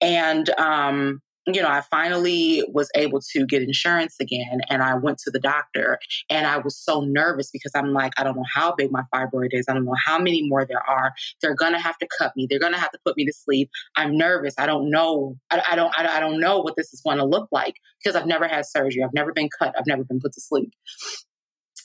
And 0.00 0.48
um, 0.58 1.20
you 1.46 1.62
know, 1.62 1.68
I 1.68 1.80
finally 1.90 2.62
was 2.68 2.90
able 2.94 3.20
to 3.32 3.46
get 3.46 3.62
insurance 3.62 4.16
again 4.20 4.60
and 4.68 4.82
I 4.82 4.94
went 4.94 5.18
to 5.18 5.30
the 5.30 5.38
doctor 5.38 5.98
and 6.28 6.46
I 6.46 6.58
was 6.58 6.76
so 6.76 7.00
nervous 7.00 7.50
because 7.50 7.72
I'm 7.74 7.92
like, 7.92 8.12
I 8.18 8.24
don't 8.24 8.36
know 8.36 8.44
how 8.52 8.74
big 8.74 8.90
my 8.92 9.02
fibroid 9.14 9.48
is. 9.52 9.64
I 9.68 9.74
don't 9.74 9.84
know 9.84 9.96
how 10.04 10.18
many 10.18 10.46
more 10.48 10.66
there 10.66 10.82
are. 10.86 11.12
They're 11.40 11.54
going 11.54 11.72
to 11.72 11.78
have 11.78 11.96
to 11.98 12.08
cut 12.18 12.32
me. 12.36 12.46
They're 12.48 12.58
going 12.58 12.74
to 12.74 12.78
have 12.78 12.92
to 12.92 12.98
put 13.04 13.16
me 13.16 13.24
to 13.24 13.32
sleep. 13.32 13.70
I'm 13.96 14.16
nervous. 14.16 14.54
I 14.58 14.66
don't 14.66 14.90
know. 14.90 15.36
I, 15.50 15.62
I 15.70 15.76
don't, 15.76 15.92
I, 15.98 16.16
I 16.16 16.20
don't 16.20 16.40
know 16.40 16.60
what 16.60 16.76
this 16.76 16.92
is 16.92 17.00
going 17.00 17.18
to 17.18 17.24
look 17.24 17.48
like 17.50 17.76
because 18.02 18.16
I've 18.16 18.26
never 18.26 18.46
had 18.46 18.66
surgery. 18.66 19.02
I've 19.02 19.14
never 19.14 19.32
been 19.32 19.48
cut. 19.58 19.74
I've 19.78 19.86
never 19.86 20.04
been 20.04 20.20
put 20.20 20.32
to 20.34 20.40
sleep. 20.40 20.72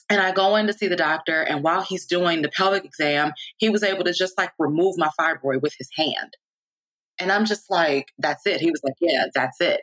And 0.08 0.20
I 0.20 0.30
go 0.30 0.54
in 0.54 0.68
to 0.68 0.72
see 0.72 0.86
the 0.86 0.94
doctor, 0.94 1.42
and 1.42 1.64
while 1.64 1.82
he's 1.82 2.06
doing 2.06 2.42
the 2.42 2.48
pelvic 2.48 2.84
exam, 2.84 3.32
he 3.56 3.68
was 3.68 3.82
able 3.82 4.04
to 4.04 4.12
just 4.12 4.38
like 4.38 4.52
remove 4.56 4.96
my 4.96 5.10
fibroid 5.18 5.62
with 5.62 5.74
his 5.76 5.88
hand. 5.96 6.36
And 7.18 7.32
I'm 7.32 7.46
just 7.46 7.70
like, 7.70 8.12
that's 8.18 8.46
it. 8.46 8.60
He 8.60 8.70
was 8.70 8.80
like, 8.84 8.94
yeah, 9.00 9.26
that's 9.34 9.60
it. 9.60 9.80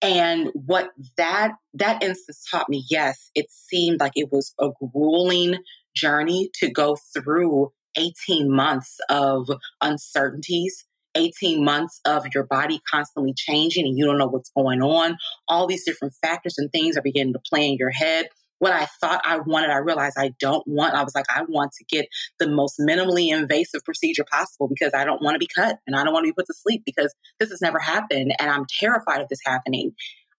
And 0.00 0.50
what 0.54 0.90
that 1.16 1.52
that 1.74 2.02
instance 2.02 2.44
taught 2.48 2.68
me, 2.68 2.84
yes, 2.88 3.30
it 3.34 3.46
seemed 3.50 4.00
like 4.00 4.12
it 4.14 4.30
was 4.30 4.54
a 4.60 4.68
grueling 4.92 5.58
journey 5.96 6.50
to 6.60 6.70
go 6.70 6.96
through 7.12 7.72
18 7.96 8.54
months 8.54 8.98
of 9.08 9.48
uncertainties 9.80 10.84
18 11.14 11.64
months 11.64 12.00
of 12.04 12.26
your 12.34 12.44
body 12.44 12.80
constantly 12.88 13.34
changing 13.36 13.86
and 13.86 13.98
you 13.98 14.04
don't 14.04 14.18
know 14.18 14.28
what's 14.28 14.50
going 14.50 14.82
on. 14.82 15.16
All 15.48 15.66
these 15.66 15.84
different 15.84 16.14
factors 16.22 16.56
and 16.58 16.70
things 16.70 16.96
are 16.96 17.02
beginning 17.02 17.32
to 17.34 17.40
play 17.50 17.66
in 17.66 17.76
your 17.76 17.90
head 17.90 18.28
what 18.58 18.72
I 18.72 18.86
thought 19.00 19.20
I 19.24 19.38
wanted, 19.38 19.70
I 19.70 19.78
realized 19.78 20.16
I 20.18 20.34
don't 20.40 20.66
want. 20.66 20.94
I 20.94 21.04
was 21.04 21.14
like, 21.14 21.26
I 21.34 21.42
want 21.48 21.72
to 21.72 21.84
get 21.84 22.08
the 22.38 22.48
most 22.48 22.78
minimally 22.80 23.32
invasive 23.32 23.84
procedure 23.84 24.24
possible 24.30 24.68
because 24.68 24.92
I 24.94 25.04
don't 25.04 25.22
want 25.22 25.34
to 25.34 25.38
be 25.38 25.48
cut 25.54 25.78
and 25.86 25.96
I 25.96 26.04
don't 26.04 26.12
want 26.12 26.24
to 26.24 26.30
be 26.30 26.34
put 26.34 26.46
to 26.46 26.54
sleep 26.54 26.82
because 26.84 27.14
this 27.38 27.50
has 27.50 27.60
never 27.60 27.78
happened 27.78 28.34
and 28.38 28.50
I'm 28.50 28.66
terrified 28.80 29.20
of 29.20 29.28
this 29.28 29.40
happening. 29.44 29.92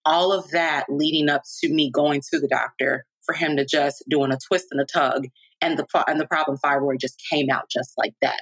All 0.05 0.31
of 0.33 0.49
that 0.51 0.85
leading 0.89 1.29
up 1.29 1.43
to 1.61 1.69
me 1.69 1.91
going 1.91 2.21
to 2.31 2.39
the 2.39 2.47
doctor 2.47 3.05
for 3.21 3.33
him 3.33 3.57
to 3.57 3.65
just 3.65 4.03
doing 4.09 4.31
a 4.31 4.37
twist 4.47 4.67
and 4.71 4.81
a 4.81 4.85
tug 4.85 5.27
and 5.61 5.77
the 5.77 5.85
and 6.07 6.19
the 6.19 6.27
problem 6.27 6.57
fibroid 6.57 6.99
just 6.99 7.21
came 7.29 7.49
out 7.49 7.69
just 7.69 7.93
like 7.97 8.13
that. 8.21 8.41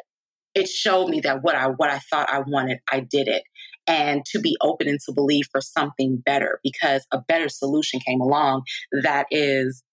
It 0.55 0.67
showed 0.67 1.09
me 1.09 1.19
that 1.21 1.43
what 1.43 1.55
I 1.55 1.67
what 1.67 1.89
I 1.89 1.99
thought 1.99 2.29
I 2.29 2.39
wanted, 2.39 2.79
I 2.91 3.01
did 3.01 3.27
it 3.27 3.43
and 3.87 4.25
to 4.25 4.39
be 4.39 4.57
open 4.61 4.87
and 4.87 4.99
to 5.05 5.13
believe 5.13 5.45
for 5.51 5.61
something 5.61 6.17
better 6.17 6.59
because 6.63 7.05
a 7.11 7.19
better 7.19 7.49
solution 7.49 7.99
came 8.05 8.21
along 8.21 8.63
that 9.03 9.25
is 9.31 9.83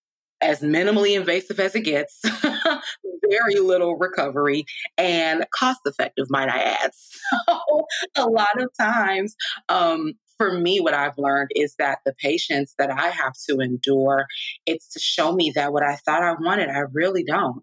as 0.42 0.60
minimally 0.60 1.16
invasive 1.16 1.58
as 1.58 1.74
it 1.74 1.80
gets, 1.82 2.20
very 3.30 3.60
little 3.60 3.96
recovery, 3.96 4.64
and 4.98 5.46
cost 5.54 5.80
effective, 5.86 6.26
might 6.28 6.48
I 6.48 6.58
add. 6.60 6.90
So, 7.46 7.84
a 8.16 8.28
lot 8.28 8.60
of 8.60 8.68
times, 8.78 9.34
um, 9.68 10.12
for 10.44 10.58
me, 10.58 10.80
what 10.80 10.94
I've 10.94 11.16
learned 11.16 11.50
is 11.54 11.74
that 11.78 11.98
the 12.04 12.12
patience 12.12 12.74
that 12.78 12.90
I 12.90 13.08
have 13.08 13.32
to 13.48 13.60
endure, 13.60 14.26
it's 14.66 14.88
to 14.92 15.00
show 15.00 15.32
me 15.32 15.52
that 15.54 15.72
what 15.72 15.82
I 15.82 15.96
thought 15.96 16.22
I 16.22 16.32
wanted, 16.32 16.68
I 16.68 16.82
really 16.92 17.24
don't. 17.24 17.62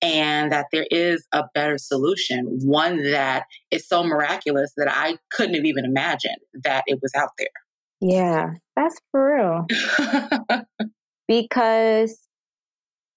And 0.00 0.50
that 0.52 0.66
there 0.72 0.86
is 0.90 1.26
a 1.32 1.44
better 1.54 1.78
solution, 1.78 2.60
one 2.62 3.02
that 3.10 3.44
is 3.70 3.86
so 3.86 4.02
miraculous 4.02 4.72
that 4.76 4.88
I 4.90 5.18
couldn't 5.30 5.54
have 5.54 5.64
even 5.64 5.84
imagined 5.84 6.38
that 6.64 6.84
it 6.86 7.00
was 7.02 7.12
out 7.14 7.30
there. 7.38 7.48
Yeah, 8.00 8.54
that's 8.76 8.98
for 9.10 9.36
real. 9.36 9.66
because 11.28 12.18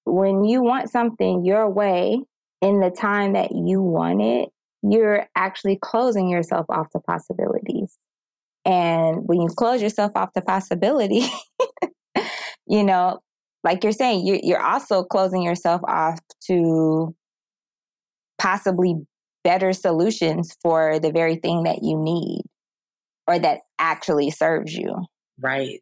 when 0.06 0.44
you 0.44 0.62
want 0.62 0.92
something 0.92 1.44
your 1.44 1.70
way 1.70 2.22
in 2.62 2.80
the 2.80 2.92
time 2.92 3.34
that 3.34 3.52
you 3.52 3.82
want 3.82 4.22
it, 4.22 4.50
you're 4.84 5.28
actually 5.36 5.80
closing 5.82 6.30
yourself 6.30 6.66
off 6.70 6.90
to 6.92 7.00
possibilities. 7.00 7.98
And 8.66 9.28
when 9.28 9.42
you 9.42 9.48
close 9.48 9.82
yourself 9.82 10.12
off 10.16 10.34
to 10.34 10.42
possibility, 10.42 11.28
you 12.68 12.84
know, 12.84 13.20
like 13.64 13.84
you're 13.84 13.94
saying, 13.94 14.26
you, 14.26 14.40
you're 14.42 14.62
also 14.62 15.04
closing 15.04 15.44
yourself 15.44 15.82
off 15.88 16.20
to 16.48 17.16
possibly 18.38 18.96
better 19.44 19.74
solutions 19.74 20.56
for 20.62 21.00
the 21.00 21.12
very 21.12 21.36
thing 21.36 21.64
that 21.64 21.84
you 21.84 21.98
need 21.98 22.42
or 23.28 23.40
that 23.40 23.60
actually 23.80 24.32
serves 24.32 24.74
you. 24.74 25.06
Right. 25.40 25.82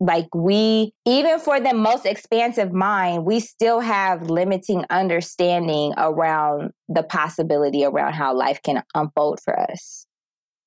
Like 0.00 0.32
we, 0.34 0.92
even 1.06 1.40
for 1.40 1.58
the 1.58 1.74
most 1.74 2.06
expansive 2.06 2.72
mind, 2.72 3.24
we 3.24 3.40
still 3.40 3.80
have 3.80 4.30
limiting 4.30 4.84
understanding 4.90 5.92
around 5.96 6.72
the 6.88 7.02
possibility 7.02 7.84
around 7.84 8.12
how 8.12 8.34
life 8.34 8.60
can 8.62 8.82
unfold 8.94 9.40
for 9.44 9.58
us. 9.58 10.06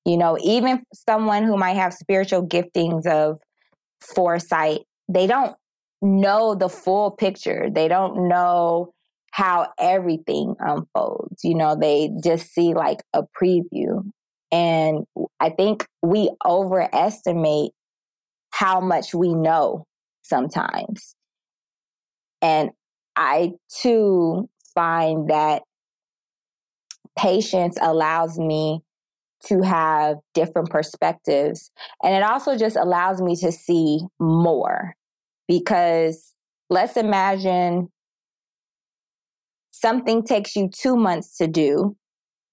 You 0.04 0.16
know, 0.16 0.36
even 0.42 0.82
someone 0.92 1.44
who 1.44 1.56
might 1.56 1.76
have 1.76 1.94
spiritual 1.94 2.46
giftings 2.46 3.06
of 3.06 3.38
foresight, 4.00 4.80
they 5.08 5.26
don't 5.26 5.54
know 6.00 6.54
the 6.54 6.68
full 6.68 7.12
picture. 7.12 7.68
They 7.72 7.88
don't 7.88 8.28
know 8.28 8.92
how 9.30 9.68
everything 9.78 10.56
unfolds. 10.58 11.44
You 11.44 11.54
know, 11.54 11.76
they 11.80 12.10
just 12.22 12.52
see 12.52 12.74
like 12.74 13.02
a 13.14 13.22
preview. 13.40 14.02
And 14.50 15.06
I 15.40 15.50
think 15.50 15.86
we 16.02 16.30
overestimate 16.44 17.72
how 18.50 18.80
much 18.80 19.14
we 19.14 19.34
know 19.34 19.86
sometimes. 20.22 21.14
And 22.42 22.70
I 23.16 23.52
too 23.80 24.48
find 24.74 25.30
that 25.30 25.62
patience 27.18 27.78
allows 27.80 28.38
me 28.38 28.80
to 29.46 29.62
have 29.62 30.18
different 30.34 30.70
perspectives. 30.70 31.70
And 32.02 32.14
it 32.14 32.22
also 32.22 32.56
just 32.56 32.76
allows 32.76 33.20
me 33.20 33.36
to 33.36 33.52
see 33.52 34.00
more 34.18 34.94
because 35.48 36.32
let's 36.70 36.96
imagine 36.96 37.90
something 39.70 40.22
takes 40.22 40.54
you 40.54 40.70
two 40.72 40.96
months 40.96 41.36
to 41.38 41.46
do 41.46 41.96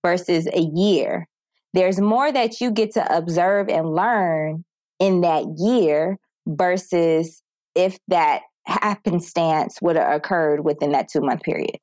versus 0.04 0.48
a 0.48 0.62
year. 0.62 1.28
There's 1.74 2.02
more 2.02 2.32
that 2.32 2.60
you 2.60 2.72
get 2.72 2.94
to 2.94 3.16
observe 3.16 3.70
and 3.70 3.94
learn 3.94 4.66
in 5.00 5.22
that 5.22 5.46
year 5.58 6.18
versus 6.48 7.44
if 7.76 8.00
that 8.08 8.42
happenstance 8.66 9.80
would 9.82 9.96
have 9.96 10.14
occurred 10.14 10.64
within 10.64 10.92
that 10.92 11.08
two 11.10 11.22
month 11.22 11.44
period. 11.44 11.78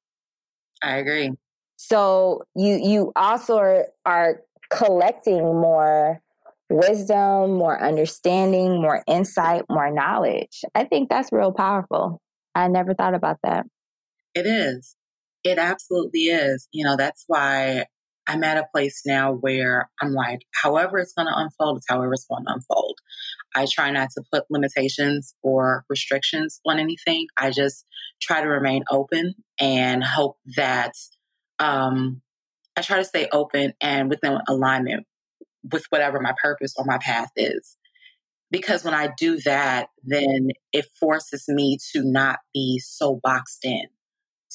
I 0.83 0.97
agree. 0.97 1.33
So 1.77 2.43
you 2.55 2.81
you 2.83 3.13
also 3.17 3.59
are, 3.59 3.87
are 4.05 4.41
collecting 4.71 5.43
more 5.43 6.21
wisdom, 6.69 7.53
more 7.53 7.81
understanding, 7.83 8.81
more 8.81 9.03
insight, 9.07 9.65
more 9.71 9.91
knowledge. 9.91 10.63
I 10.75 10.85
think 10.85 11.09
that's 11.09 11.33
real 11.33 11.53
powerful. 11.53 12.21
I 12.55 12.69
never 12.69 12.95
thought 12.95 13.15
about 13.15 13.39
that. 13.45 13.67
It 14.35 14.47
is. 14.47 14.97
It 15.45 15.59
absolutely 15.59 16.25
is. 16.25 16.69
You 16.73 16.85
know, 16.85 16.97
that's 16.97 17.25
why 17.29 17.85
I'm 18.27 18.43
at 18.43 18.59
a 18.59 18.67
place 18.73 19.03
now 19.07 19.33
where 19.33 19.89
I'm 20.01 20.13
like, 20.13 20.41
however 20.63 20.99
it's 20.99 21.13
going 21.13 21.29
to 21.29 21.39
unfold, 21.39 21.79
it's 21.79 21.87
however 21.89 22.13
it's 22.13 22.27
going 22.29 22.45
to 22.45 22.53
unfold. 22.53 22.99
I 23.55 23.67
try 23.71 23.91
not 23.91 24.11
to 24.17 24.23
put 24.33 24.45
limitations 24.51 25.35
or 25.43 25.85
restrictions 25.89 26.61
on 26.67 26.79
anything. 26.79 27.29
I 27.37 27.51
just 27.51 27.87
try 28.21 28.41
to 28.41 28.49
remain 28.49 28.83
open 28.91 29.35
and 29.61 30.03
hope 30.03 30.39
that 30.57 30.93
um, 31.59 32.21
I 32.77 32.83
try 32.83 32.99
to 32.99 33.05
stay 33.05 33.29
open 33.33 33.73
and 33.81 34.11
within 34.11 34.39
alignment 34.49 35.07
with 35.73 35.85
whatever 35.91 36.21
my 36.21 36.35
purpose 36.43 36.75
or 36.77 36.85
my 36.85 36.99
path 36.99 37.31
is. 37.37 37.77
Because 38.51 38.85
when 38.85 38.95
I 38.95 39.09
do 39.19 39.39
that, 39.41 39.89
then 40.05 40.51
it 40.73 40.87
forces 41.01 41.47
me 41.49 41.79
to 41.93 42.03
not 42.05 42.39
be 42.55 42.79
so 42.79 43.19
boxed 43.23 43.65
in 43.65 43.87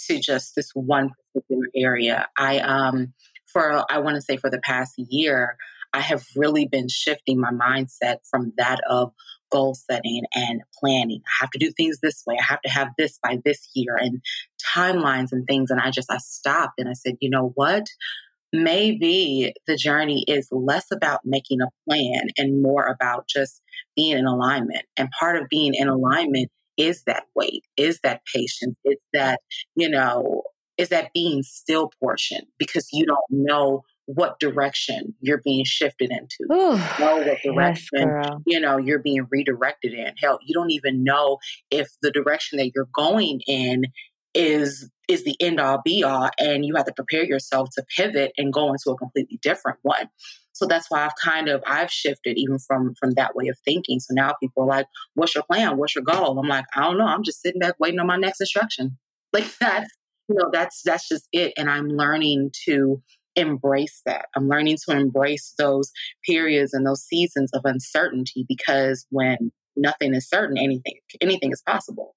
to 0.07 0.19
just 0.19 0.55
this 0.55 0.71
one 0.73 1.11
particular 1.33 1.67
area. 1.75 2.27
I 2.37 2.59
um 2.59 3.13
for 3.51 3.83
I 3.89 3.99
want 3.99 4.15
to 4.15 4.21
say 4.21 4.37
for 4.37 4.49
the 4.49 4.61
past 4.63 4.93
year, 4.97 5.57
I 5.93 5.99
have 5.99 6.23
really 6.35 6.67
been 6.67 6.87
shifting 6.87 7.39
my 7.39 7.51
mindset 7.51 8.17
from 8.29 8.53
that 8.57 8.79
of 8.89 9.11
goal 9.51 9.75
setting 9.75 10.24
and 10.34 10.62
planning. 10.79 11.22
I 11.27 11.43
have 11.43 11.51
to 11.51 11.60
do 11.60 11.72
things 11.72 12.00
this 12.01 12.24
way. 12.25 12.38
I 12.39 12.43
have 12.43 12.62
to 12.62 12.70
have 12.70 12.89
this 12.98 13.20
by 13.22 13.39
this 13.43 13.70
year 13.74 13.96
and 13.96 14.22
timelines 14.75 15.31
and 15.31 15.46
things. 15.48 15.72
And 15.72 15.79
I 15.79 15.91
just, 15.91 16.12
I 16.12 16.17
stopped 16.17 16.79
and 16.79 16.89
I 16.89 16.93
said, 16.93 17.15
you 17.20 17.29
know 17.29 17.51
what? 17.55 17.86
Maybe 18.53 19.53
the 19.65 19.77
journey 19.77 20.25
is 20.27 20.48
less 20.51 20.88
about 20.91 21.22
making 21.24 21.62
a 21.62 21.70
plan 21.88 22.24
and 22.38 22.62
more 22.62 22.86
about 22.86 23.27
just 23.27 23.62
being 23.96 24.17
in 24.17 24.25
alignment. 24.25 24.84
And 24.98 25.10
part 25.17 25.38
of 25.41 25.48
being 25.50 25.74
in 25.74 25.88
alignment 25.88 26.50
is 26.77 27.03
that 27.03 27.24
wait, 27.36 27.63
is 27.77 28.00
that 28.03 28.22
patience, 28.34 28.75
is 28.84 28.98
that, 29.13 29.39
you 29.75 29.89
know, 29.89 30.43
is 30.77 30.89
that 30.89 31.13
being 31.13 31.43
still 31.43 31.91
portion 32.00 32.41
because 32.58 32.88
you 32.91 33.05
don't 33.05 33.20
know 33.29 33.84
what 34.13 34.39
direction 34.39 35.15
you're 35.22 35.41
being 35.44 35.65
shifted 35.65 36.12
into. 36.12 36.51
Ooh, 36.51 36.77
know 37.00 37.18
what 37.18 37.41
direction 37.44 38.13
yes, 38.24 38.30
you 38.46 38.60
know 38.60 38.77
you're 38.77 39.00
being 39.00 39.27
redirected 39.30 39.94
in. 39.94 40.13
Hell, 40.18 40.39
you 40.44 40.53
don't 40.53 40.72
even 40.72 41.03
know 41.03 41.38
if 41.70 41.89
the 42.01 42.12
direction 42.12 42.58
that 42.58 42.72
you're 42.74 42.89
going 42.94 43.41
in 43.48 43.86
is 44.34 44.89
is 45.08 45.24
the 45.25 45.36
end 45.41 45.60
all 45.60 45.82
be 45.84 46.03
all 46.03 46.30
and 46.39 46.65
you 46.65 46.75
have 46.75 46.86
to 46.86 46.94
prepare 46.94 47.25
yourself 47.25 47.68
to 47.75 47.84
pivot 47.98 48.32
and 48.38 48.53
go 48.53 48.70
into 48.70 48.89
a 48.89 48.98
completely 48.98 49.38
different 49.41 49.77
one. 49.82 50.08
So 50.53 50.65
that's 50.65 50.89
why 50.89 51.06
I've 51.06 51.15
kind 51.22 51.50
of 51.50 51.63
I've 51.65 51.91
shifted 51.91 52.38
even 52.38 52.60
from 52.60 52.94
from 53.00 53.12
that 53.12 53.36
way 53.36 53.48
of 53.48 53.58
thinking. 53.65 54.00
So 54.00 54.13
now 54.13 54.34
people 54.39 54.63
are 54.63 54.68
like, 54.68 54.88
"What's 55.15 55.36
your 55.36 55.44
plan? 55.44 55.77
What's 55.77 55.96
your 55.96 56.03
goal?" 56.03 56.38
I'm 56.39 56.48
like, 56.48 56.65
"I 56.75 56.82
don't 56.82 56.98
know. 56.98 57.08
I'm 57.08 57.24
just 57.24 57.41
sitting 57.41 57.60
back 57.60 57.75
waiting 57.80 58.00
on 58.00 58.08
my 58.08 58.18
next 58.18 58.41
instruction." 58.41 58.98
Like 59.34 59.46
that's 59.60 59.89
you 60.27 60.36
know 60.36 60.50
that's 60.51 60.82
that's 60.84 61.08
just 61.08 61.27
it. 61.32 61.53
And 61.58 61.70
I'm 61.70 61.88
learning 61.88 62.51
to 62.65 63.01
embrace 63.35 64.01
that. 64.05 64.25
I'm 64.35 64.47
learning 64.47 64.77
to 64.88 64.95
embrace 64.95 65.53
those 65.57 65.91
periods 66.25 66.73
and 66.73 66.85
those 66.85 67.03
seasons 67.03 67.51
of 67.53 67.61
uncertainty 67.65 68.45
because 68.47 69.05
when 69.09 69.51
nothing 69.75 70.13
is 70.13 70.27
certain, 70.27 70.57
anything 70.57 70.95
anything 71.21 71.51
is 71.51 71.61
possible. 71.61 72.15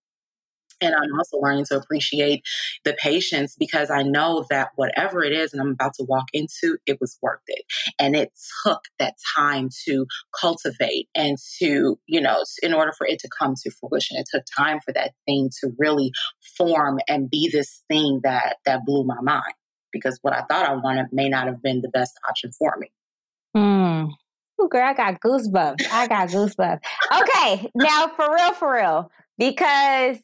And 0.80 0.94
I'm 0.94 1.16
also 1.16 1.38
learning 1.38 1.66
to 1.66 1.76
appreciate 1.76 2.42
the 2.85 2.94
patience 2.94 3.56
because 3.59 3.90
I 3.90 4.02
know 4.02 4.44
that 4.50 4.71
whatever 4.75 5.23
it 5.23 5.33
is 5.33 5.52
and 5.52 5.62
I'm 5.62 5.71
about 5.71 5.94
to 5.94 6.04
walk 6.04 6.26
into, 6.33 6.78
it 6.85 6.99
was 7.00 7.16
worth 7.23 7.40
it. 7.47 7.64
And 7.99 8.16
it 8.16 8.33
took 8.64 8.83
that 8.99 9.14
time 9.37 9.71
to 9.87 10.06
cultivate 10.38 11.09
and 11.14 11.38
to, 11.59 11.99
you 12.06 12.21
know, 12.21 12.42
in 12.62 12.75
order 12.75 12.92
for 12.92 13.06
it 13.06 13.21
to 13.21 13.28
come 13.38 13.54
to 13.62 13.71
fruition, 13.71 14.16
it 14.18 14.26
took 14.30 14.44
time 14.56 14.80
for 14.85 14.92
that 14.92 15.12
thing 15.26 15.49
to 15.61 15.71
really 15.78 16.11
form 16.56 16.99
and 17.09 17.30
be 17.30 17.49
this 17.50 17.83
thing 17.88 18.21
that 18.25 18.56
that 18.66 18.85
blew 18.85 19.04
my 19.04 19.21
mind 19.23 19.54
because 19.95 20.19
what 20.21 20.35
I 20.35 20.43
thought 20.43 20.69
I 20.69 20.75
wanted 20.75 21.07
may 21.13 21.31
not 21.31 21.47
have 21.47 21.63
been 21.63 21.81
the 21.81 21.89
best 21.89 22.19
option 22.29 22.53
for 22.53 22.77
me. 22.77 22.91
Mm. 23.57 24.13
Ooh, 24.61 24.69
girl, 24.69 24.85
I 24.85 24.93
got 24.93 25.21
goosebumps. 25.21 25.87
I 25.91 26.07
got 26.07 26.29
goosebumps. 26.29 26.81
Okay, 27.21 27.71
now 27.75 28.09
for 28.15 28.35
real, 28.35 28.53
for 28.53 28.75
real, 28.75 29.11
because 29.39 30.19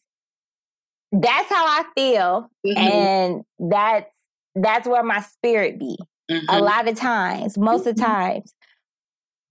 that's 1.13 1.49
how 1.49 1.67
I 1.67 1.85
feel, 1.95 2.51
mm-hmm. 2.67 2.79
and 2.79 3.45
that's 3.59 4.13
that's 4.55 4.87
where 4.87 5.03
my 5.03 5.21
spirit 5.21 5.79
be. 5.79 5.97
Mm-hmm. 6.31 6.47
A 6.49 6.61
lot 6.61 6.89
of 6.89 6.97
times, 6.97 7.57
most 7.57 7.87
of 7.87 7.97
the 7.97 8.03
mm-hmm. 8.03 8.13
times. 8.13 8.55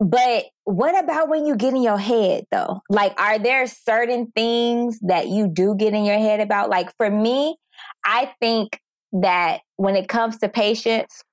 But 0.02 0.46
what 0.64 0.98
about 0.98 1.28
when 1.28 1.46
you 1.46 1.58
get 1.58 1.74
in 1.74 1.82
your 1.82 1.98
head 1.98 2.46
though? 2.52 2.82
Like, 2.90 3.20
are 3.20 3.38
there 3.38 3.68
certain 3.68 4.32
things 4.34 4.98
that 5.02 5.28
you 5.28 5.50
do 5.50 5.76
get 5.76 5.94
in 5.94 6.06
your 6.06 6.18
head 6.18 6.40
about? 6.40 6.70
Like 6.70 6.96
for 6.96 7.10
me, 7.10 7.58
I 8.06 8.32
think 8.40 8.80
that 9.12 9.62
when 9.78 9.96
it 9.96 10.08
comes 10.08 10.38
to 10.40 10.50
patience, 10.50 11.24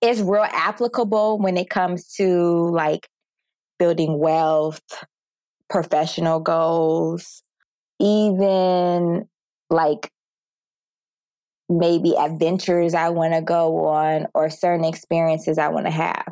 it's 0.00 0.20
real 0.20 0.46
applicable 0.50 1.38
when 1.38 1.56
it 1.56 1.70
comes 1.70 2.12
to 2.14 2.70
like 2.70 3.08
building 3.78 4.18
wealth, 4.18 4.82
professional 5.70 6.40
goals, 6.40 7.42
even 8.00 9.28
like 9.70 10.10
maybe 11.68 12.14
adventures 12.16 12.94
I 12.94 13.08
want 13.10 13.34
to 13.34 13.40
go 13.40 13.86
on 13.86 14.26
or 14.34 14.50
certain 14.50 14.84
experiences 14.84 15.58
I 15.58 15.68
want 15.68 15.86
to 15.86 15.92
have. 15.92 16.26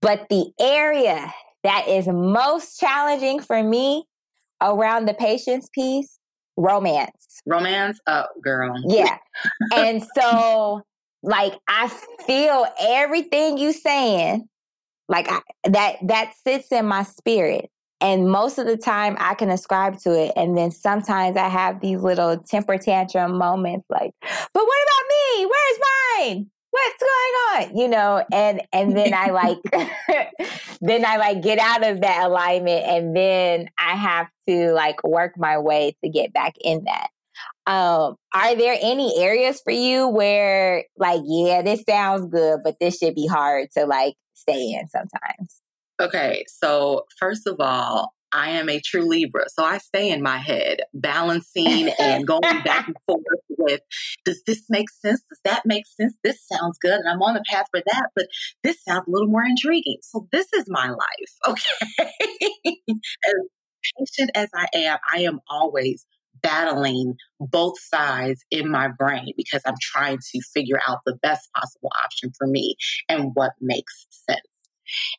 But 0.00 0.28
the 0.28 0.50
area 0.60 1.32
that 1.64 1.88
is 1.88 2.06
most 2.06 2.78
challenging 2.78 3.40
for 3.40 3.62
me 3.62 4.04
around 4.60 5.06
the 5.06 5.14
patience 5.14 5.68
piece, 5.72 6.18
romance. 6.58 7.40
Romance? 7.46 8.00
Oh, 8.06 8.24
girl. 8.42 8.74
Yeah. 8.86 9.18
and 9.74 10.04
so 10.14 10.82
like 11.22 11.54
I 11.68 11.88
feel 12.26 12.66
everything 12.80 13.58
you 13.58 13.72
saying, 13.72 14.48
like 15.08 15.30
I, 15.30 15.40
that 15.64 15.96
that 16.02 16.32
sits 16.44 16.70
in 16.72 16.86
my 16.86 17.02
spirit. 17.02 17.70
And 18.00 18.30
most 18.30 18.58
of 18.58 18.66
the 18.66 18.76
time 18.76 19.16
I 19.18 19.34
can 19.34 19.50
ascribe 19.50 19.98
to 20.02 20.12
it. 20.12 20.32
And 20.36 20.56
then 20.56 20.70
sometimes 20.70 21.36
I 21.36 21.48
have 21.48 21.80
these 21.80 22.00
little 22.00 22.38
temper 22.38 22.78
tantrum 22.78 23.36
moments 23.36 23.86
like, 23.90 24.12
but 24.22 24.64
what 24.64 24.78
about 24.86 25.08
me? 25.08 25.46
Where's 25.46 25.80
mine? 26.20 26.50
What's 26.70 27.02
going 27.02 27.70
on? 27.70 27.76
You 27.76 27.88
know, 27.88 28.24
and 28.32 28.62
and 28.72 28.96
then 28.96 29.14
I 29.14 29.30
like 29.30 29.58
then 30.80 31.04
I 31.04 31.16
like 31.16 31.42
get 31.42 31.58
out 31.58 31.84
of 31.84 32.00
that 32.02 32.26
alignment 32.26 32.84
and 32.84 33.16
then 33.16 33.68
I 33.78 33.96
have 33.96 34.28
to 34.48 34.72
like 34.72 35.02
work 35.02 35.32
my 35.36 35.58
way 35.58 35.96
to 36.04 36.10
get 36.10 36.32
back 36.32 36.54
in 36.60 36.84
that. 36.84 37.08
Um, 37.66 38.16
are 38.32 38.56
there 38.56 38.76
any 38.80 39.20
areas 39.20 39.60
for 39.62 39.72
you 39.72 40.08
where 40.08 40.84
like, 40.96 41.20
yeah, 41.24 41.62
this 41.62 41.82
sounds 41.88 42.26
good, 42.30 42.60
but 42.64 42.76
this 42.80 42.98
should 42.98 43.14
be 43.14 43.26
hard 43.26 43.68
to 43.76 43.84
like 43.84 44.14
stay 44.34 44.72
in 44.72 44.88
sometimes? 44.88 45.60
Okay, 46.00 46.44
so 46.48 47.04
first 47.18 47.46
of 47.46 47.56
all, 47.60 48.12
I 48.32 48.50
am 48.50 48.68
a 48.68 48.80
true 48.80 49.08
Libra. 49.08 49.48
So 49.48 49.64
I 49.64 49.78
stay 49.78 50.10
in 50.10 50.22
my 50.22 50.38
head, 50.38 50.80
balancing 50.94 51.90
and 51.98 52.26
going 52.26 52.62
back 52.64 52.86
and 52.86 52.96
forth 53.06 53.22
with 53.58 53.80
does 54.24 54.42
this 54.46 54.64
make 54.68 54.90
sense? 54.90 55.22
Does 55.28 55.40
that 55.44 55.62
make 55.64 55.86
sense? 55.86 56.14
This 56.22 56.40
sounds 56.46 56.78
good. 56.80 56.92
And 56.92 57.08
I'm 57.08 57.22
on 57.22 57.34
the 57.34 57.44
path 57.50 57.66
for 57.70 57.82
that, 57.86 58.10
but 58.14 58.26
this 58.62 58.82
sounds 58.84 59.04
a 59.06 59.10
little 59.10 59.28
more 59.28 59.44
intriguing. 59.44 59.98
So 60.02 60.28
this 60.32 60.46
is 60.54 60.64
my 60.68 60.88
life. 60.88 60.98
Okay. 61.48 62.76
as 63.24 63.34
patient 63.98 64.30
as 64.34 64.48
I 64.54 64.66
am, 64.74 64.98
I 65.12 65.20
am 65.20 65.40
always 65.48 66.04
battling 66.42 67.14
both 67.40 67.80
sides 67.80 68.44
in 68.50 68.70
my 68.70 68.88
brain 68.88 69.32
because 69.36 69.62
I'm 69.66 69.74
trying 69.80 70.18
to 70.18 70.40
figure 70.54 70.80
out 70.86 70.98
the 71.06 71.16
best 71.16 71.48
possible 71.56 71.90
option 72.04 72.32
for 72.36 72.46
me 72.46 72.76
and 73.08 73.30
what 73.34 73.52
makes 73.60 74.06
sense. 74.10 74.40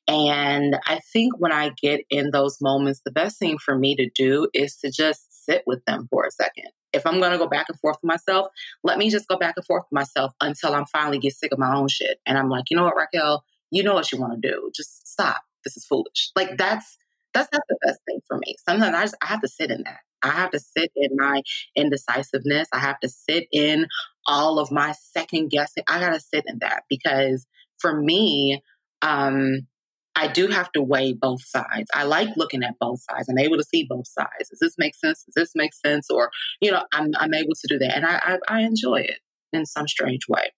And 0.08 0.78
I 0.88 1.00
think 1.14 1.40
when 1.40 1.52
I 1.52 1.72
get 1.82 2.02
in 2.10 2.32
those 2.32 2.60
moments, 2.62 3.02
the 3.04 3.12
best 3.12 3.40
thing 3.40 3.58
for 3.58 3.78
me 3.78 3.96
to 3.96 4.10
do 4.16 4.48
is 4.54 4.78
to 4.78 4.92
just 4.92 5.46
sit 5.46 5.64
with 5.66 5.84
them 5.86 6.08
for 6.10 6.26
a 6.26 6.32
second. 6.32 6.70
If 6.92 7.06
I'm 7.06 7.20
going 7.20 7.32
to 7.32 7.38
go 7.38 7.48
back 7.48 7.68
and 7.70 7.80
forth 7.80 7.98
with 8.02 8.10
myself, 8.10 8.48
let 8.84 8.98
me 8.98 9.10
just 9.10 9.28
go 9.28 9.38
back 9.38 9.54
and 9.58 9.66
forth 9.66 9.84
with 9.90 9.96
myself 9.96 10.34
until 10.42 10.74
I'm 10.74 10.86
finally 10.88 11.20
get 11.20 11.36
sick 11.36 11.52
of 11.52 11.60
my 11.60 11.76
own 11.76 11.88
shit. 11.88 12.20
And 12.26 12.38
I'm 12.38 12.50
like, 12.50 12.66
you 12.70 12.78
know 12.78 12.86
what, 12.86 12.96
Racquel, 12.96 13.42
you 13.72 13.84
know 13.84 13.94
what 13.94 14.12
you 14.12 14.20
want 14.20 14.42
to 14.42 14.50
do. 14.50 14.72
Just 14.76 15.08
stop. 15.08 15.42
This 15.64 15.78
is 15.78 15.86
foolish. 15.86 16.32
Like 16.36 16.58
that's 16.58 16.98
that's 17.34 17.50
not 17.52 17.62
the 17.70 17.78
best 17.86 18.00
thing 18.08 18.20
for 18.28 18.38
me. 18.38 18.56
Sometimes 18.68 18.96
I 18.96 19.02
just 19.04 19.16
I 19.22 19.28
have 19.28 19.42
to 19.42 19.48
sit 19.48 19.70
in 19.70 19.84
that. 19.84 20.00
I 20.24 20.30
have 20.30 20.52
to 20.52 20.60
sit 20.60 20.92
in 20.96 21.12
my 21.16 21.42
indecisiveness. 21.76 22.68
I 22.74 22.80
have 22.80 23.00
to 23.02 23.10
sit 23.10 23.48
in 23.52 23.88
all 24.26 24.60
of 24.60 24.72
my 24.72 24.94
second 24.94 25.50
guessing. 25.50 25.84
I 25.88 26.00
got 26.00 26.14
to 26.14 26.20
sit 26.20 26.46
in 26.48 26.60
that 26.60 26.84
because 26.90 27.46
for 27.78 28.00
me, 28.02 28.62
um, 29.02 29.68
I 30.16 30.28
do 30.28 30.48
have 30.48 30.72
to 30.74 30.82
weigh 30.82 31.14
both 31.14 31.44
sides. 31.46 31.90
I 31.94 32.04
like 32.04 32.30
looking 32.36 32.64
at 32.64 32.78
both 32.80 33.02
sides. 33.02 33.30
I'm 33.30 33.38
able 33.38 33.58
to 33.58 33.64
see 33.64 33.86
both 33.90 34.08
sides. 34.08 34.50
Does 34.50 34.60
this 34.60 34.76
make 34.78 34.96
sense? 34.96 35.24
Does 35.24 35.34
this 35.36 35.52
make 35.56 35.74
sense? 35.74 36.10
Or, 36.10 36.30
you 36.60 36.72
know, 36.72 36.84
I'm, 36.92 37.12
I'm 37.18 37.34
able 37.34 37.54
to 37.54 37.68
do 37.70 37.80
that. 37.80 37.96
And 37.96 38.06
I, 38.06 38.20
I, 38.50 38.58
I 38.58 38.62
enjoy 38.64 38.98
it 38.98 39.20
in 39.54 39.66
some 39.66 39.88
strange 39.88 40.28
way. 40.28 40.52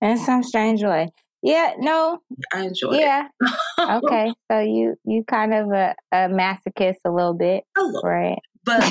In 0.00 0.18
some 0.18 0.42
strange 0.42 0.82
way. 0.82 1.10
Yeah, 1.42 1.72
no. 1.78 2.18
I 2.52 2.62
enjoy 2.66 2.98
yeah. 2.98 3.28
it. 3.40 3.52
Yeah. 3.78 3.98
okay. 4.04 4.32
So 4.50 4.60
you 4.60 4.96
you 5.04 5.24
kind 5.24 5.54
of 5.54 5.70
a, 5.70 5.94
a 6.12 6.28
masochist 6.28 6.96
a 7.04 7.10
little 7.10 7.34
bit. 7.34 7.64
A 7.78 7.82
little. 7.82 8.02
Right. 8.02 8.38
But 8.64 8.80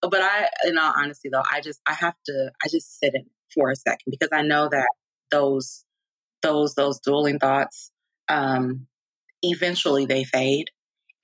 but 0.00 0.20
I 0.22 0.48
in 0.66 0.78
all 0.78 0.94
honesty 0.96 1.28
though, 1.30 1.42
I 1.50 1.60
just 1.60 1.80
I 1.86 1.92
have 1.92 2.14
to 2.26 2.50
I 2.64 2.68
just 2.68 2.98
sit 2.98 3.14
in 3.14 3.26
for 3.52 3.70
a 3.70 3.76
second 3.76 4.10
because 4.10 4.30
I 4.32 4.42
know 4.42 4.68
that 4.70 4.88
those 5.30 5.83
those 6.44 6.74
those 6.74 7.00
dueling 7.00 7.40
thoughts 7.40 7.90
um 8.28 8.86
eventually 9.42 10.06
they 10.06 10.22
fade 10.22 10.70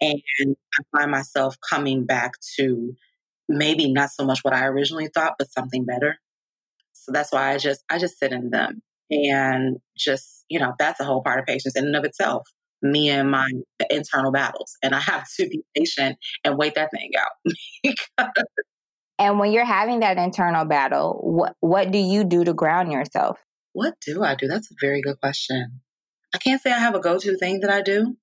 and 0.00 0.20
I 0.48 0.98
find 0.98 1.10
myself 1.10 1.56
coming 1.68 2.06
back 2.06 2.32
to 2.56 2.94
maybe 3.48 3.92
not 3.92 4.10
so 4.10 4.24
much 4.24 4.40
what 4.42 4.54
I 4.54 4.66
originally 4.66 5.08
thought, 5.12 5.34
but 5.38 5.52
something 5.52 5.84
better. 5.84 6.16
So 6.92 7.12
that's 7.12 7.32
why 7.32 7.52
I 7.52 7.58
just 7.58 7.84
I 7.90 7.98
just 7.98 8.18
sit 8.18 8.32
in 8.32 8.50
them 8.50 8.82
and 9.10 9.78
just 9.96 10.44
you 10.48 10.58
know 10.58 10.72
that's 10.78 11.00
a 11.00 11.04
whole 11.04 11.22
part 11.22 11.38
of 11.38 11.46
patience 11.46 11.76
in 11.76 11.86
and 11.86 11.96
of 11.96 12.04
itself 12.04 12.48
me 12.82 13.10
and 13.10 13.30
my 13.30 13.46
internal 13.90 14.32
battles. 14.32 14.74
And 14.82 14.94
I 14.94 15.00
have 15.00 15.26
to 15.38 15.46
be 15.46 15.62
patient 15.76 16.16
and 16.44 16.56
wait 16.56 16.74
that 16.76 16.90
thing 16.90 17.10
out. 17.18 18.28
and 19.18 19.38
when 19.38 19.52
you're 19.52 19.66
having 19.66 20.00
that 20.00 20.16
internal 20.16 20.64
battle, 20.64 21.20
what 21.22 21.56
what 21.60 21.90
do 21.90 21.98
you 21.98 22.24
do 22.24 22.44
to 22.44 22.54
ground 22.54 22.92
yourself? 22.92 23.38
What 23.72 23.94
do 24.04 24.22
I 24.22 24.34
do? 24.34 24.48
That's 24.48 24.70
a 24.70 24.74
very 24.80 25.00
good 25.00 25.20
question. 25.20 25.80
I 26.34 26.38
can't 26.38 26.60
say 26.60 26.72
I 26.72 26.78
have 26.78 26.94
a 26.94 27.00
go-to 27.00 27.36
thing 27.36 27.60
that 27.60 27.70
I 27.70 27.82
do. 27.82 28.16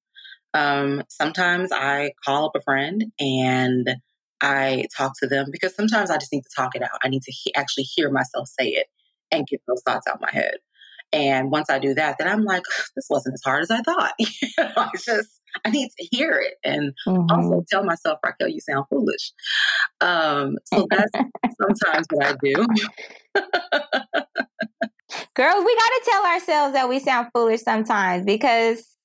Um, 0.53 1.03
sometimes 1.09 1.71
I 1.71 2.11
call 2.23 2.45
up 2.45 2.55
a 2.55 2.61
friend 2.61 3.05
and 3.19 3.89
I 4.41 4.85
talk 4.95 5.13
to 5.19 5.27
them 5.27 5.47
because 5.51 5.75
sometimes 5.75 6.09
I 6.09 6.17
just 6.17 6.31
need 6.31 6.43
to 6.43 6.55
talk 6.55 6.75
it 6.75 6.83
out. 6.83 6.99
I 7.03 7.09
need 7.09 7.23
to 7.23 7.31
he- 7.31 7.55
actually 7.55 7.83
hear 7.83 8.09
myself 8.09 8.47
say 8.47 8.69
it 8.69 8.87
and 9.31 9.47
get 9.47 9.61
those 9.67 9.81
thoughts 9.85 10.07
out 10.07 10.15
of 10.15 10.21
my 10.21 10.31
head. 10.31 10.55
And 11.13 11.51
once 11.51 11.69
I 11.69 11.79
do 11.79 11.93
that, 11.95 12.17
then 12.17 12.27
I'm 12.27 12.43
like, 12.43 12.63
this 12.95 13.07
wasn't 13.09 13.35
as 13.35 13.41
hard 13.43 13.63
as 13.63 13.71
I 13.71 13.81
thought. 13.81 14.13
you 14.19 14.27
know, 14.57 14.71
I 14.75 14.89
just, 14.95 15.41
I 15.65 15.69
need 15.69 15.89
to 15.99 16.07
hear 16.11 16.33
it 16.39 16.55
and 16.63 16.93
mm-hmm. 17.07 17.31
also 17.31 17.63
tell 17.69 17.83
myself, 17.83 18.19
Racquel, 18.25 18.51
you 18.51 18.59
sound 18.59 18.85
foolish. 18.89 19.31
Um, 20.01 20.57
so 20.65 20.87
that's 20.89 21.11
sometimes 21.61 22.07
what 22.11 22.25
I 22.25 22.35
do. 22.43 22.65
Girls, 25.35 25.63
we 25.65 25.75
got 25.75 25.89
to 25.89 26.01
tell 26.09 26.25
ourselves 26.25 26.73
that 26.73 26.89
we 26.89 26.99
sound 26.99 27.27
foolish 27.33 27.61
sometimes 27.61 28.25
because, 28.25 28.95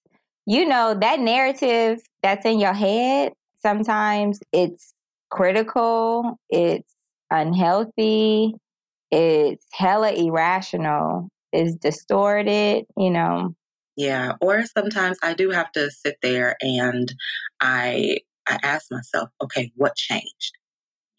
you 0.47 0.67
know, 0.67 0.95
that 1.01 1.21
narrative 1.21 2.01
that's 2.23 2.45
in 2.45 2.59
your 2.59 2.73
head, 2.73 3.33
sometimes 3.61 4.41
it's 4.53 4.95
critical, 5.31 6.39
it's 6.51 6.95
unhealthy, 7.31 8.55
it's 9.11 9.67
hella 9.73 10.13
irrational 10.13 11.29
it's 11.53 11.77
distorted, 11.77 12.87
you 12.97 13.11
know. 13.11 13.55
Yeah, 13.97 14.33
or 14.41 14.65
sometimes 14.65 15.19
I 15.23 15.35
do 15.35 15.51
have 15.51 15.71
to 15.73 15.91
sit 15.91 16.17
there 16.23 16.57
and 16.61 17.13
I 17.61 18.19
I 18.49 18.59
ask 18.63 18.87
myself, 18.91 19.29
okay, 19.43 19.71
what 19.77 19.95
changed? 19.95 20.53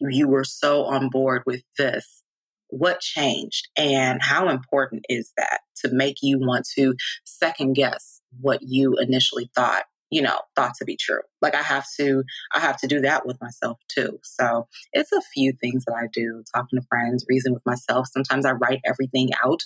You 0.00 0.28
were 0.28 0.44
so 0.44 0.84
on 0.84 1.08
board 1.08 1.44
with 1.46 1.62
this. 1.78 2.22
What 2.68 3.00
changed? 3.00 3.68
And 3.76 4.20
how 4.22 4.48
important 4.48 5.04
is 5.08 5.32
that 5.36 5.60
to 5.84 5.90
make 5.92 6.16
you 6.22 6.38
want 6.38 6.66
to 6.76 6.94
second 7.24 7.74
guess 7.74 8.20
what 8.40 8.60
you 8.62 8.96
initially 8.98 9.50
thought 9.54 9.84
you 10.14 10.22
know 10.22 10.38
thought 10.54 10.74
to 10.78 10.84
be 10.84 10.96
true. 10.96 11.20
Like 11.42 11.56
i 11.56 11.62
have 11.62 11.84
to 11.98 12.22
i 12.52 12.60
have 12.60 12.76
to 12.78 12.86
do 12.86 13.00
that 13.00 13.26
with 13.26 13.40
myself 13.40 13.78
too. 13.88 14.20
So 14.22 14.68
it's 14.92 15.10
a 15.10 15.20
few 15.34 15.52
things 15.60 15.84
that 15.86 15.94
i 15.94 16.06
do 16.12 16.44
talking 16.54 16.80
to 16.80 16.86
friends 16.88 17.26
reason 17.28 17.52
with 17.52 17.66
myself. 17.66 18.06
Sometimes 18.12 18.46
i 18.46 18.52
write 18.52 18.80
everything 18.84 19.30
out 19.44 19.62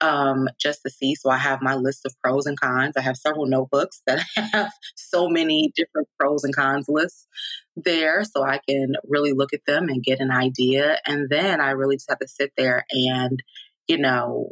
um, 0.00 0.48
just 0.60 0.80
to 0.82 0.90
see. 0.90 1.14
So 1.14 1.30
i 1.30 1.36
have 1.36 1.62
my 1.62 1.76
list 1.76 2.04
of 2.04 2.14
pros 2.20 2.46
and 2.46 2.58
cons. 2.58 2.96
I 2.96 3.02
have 3.02 3.16
several 3.16 3.46
notebooks 3.46 4.02
that 4.08 4.24
have 4.52 4.72
so 4.96 5.28
many 5.28 5.72
different 5.76 6.08
pros 6.18 6.42
and 6.42 6.54
cons 6.54 6.86
lists 6.88 7.28
there 7.76 8.22
so 8.22 8.44
i 8.44 8.60
can 8.68 8.94
really 9.04 9.32
look 9.32 9.52
at 9.52 9.66
them 9.66 9.88
and 9.88 10.02
get 10.02 10.18
an 10.18 10.32
idea. 10.32 10.98
And 11.06 11.30
then 11.30 11.60
i 11.60 11.70
really 11.70 11.96
just 11.96 12.10
have 12.10 12.18
to 12.18 12.28
sit 12.28 12.50
there 12.56 12.84
and 12.90 13.40
you 13.86 13.98
know 13.98 14.48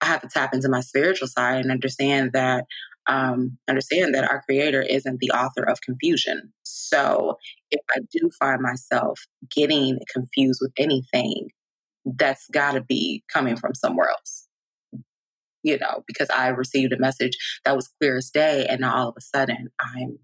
I 0.00 0.06
have 0.06 0.22
to 0.22 0.28
tap 0.28 0.54
into 0.54 0.68
my 0.68 0.80
spiritual 0.80 1.28
side 1.28 1.60
and 1.60 1.72
understand 1.72 2.32
that 2.32 2.66
um, 3.08 3.58
understand 3.68 4.14
that 4.14 4.30
our 4.30 4.42
creator 4.42 4.82
isn't 4.82 5.18
the 5.20 5.30
author 5.30 5.62
of 5.62 5.80
confusion. 5.80 6.52
So 6.62 7.36
if 7.70 7.80
I 7.90 8.00
do 8.12 8.30
find 8.38 8.60
myself 8.60 9.18
getting 9.50 9.98
confused 10.12 10.60
with 10.62 10.72
anything, 10.76 11.48
that's 12.04 12.46
got 12.52 12.72
to 12.72 12.80
be 12.82 13.24
coming 13.32 13.56
from 13.56 13.74
somewhere 13.74 14.10
else. 14.10 14.46
You 15.62 15.78
know, 15.78 16.04
because 16.06 16.30
I 16.30 16.48
received 16.48 16.92
a 16.92 16.98
message 16.98 17.36
that 17.64 17.74
was 17.74 17.90
clear 18.00 18.16
as 18.16 18.30
day, 18.30 18.66
and 18.68 18.80
now 18.80 18.94
all 18.94 19.08
of 19.08 19.14
a 19.18 19.20
sudden 19.20 19.68
I'm 19.80 20.18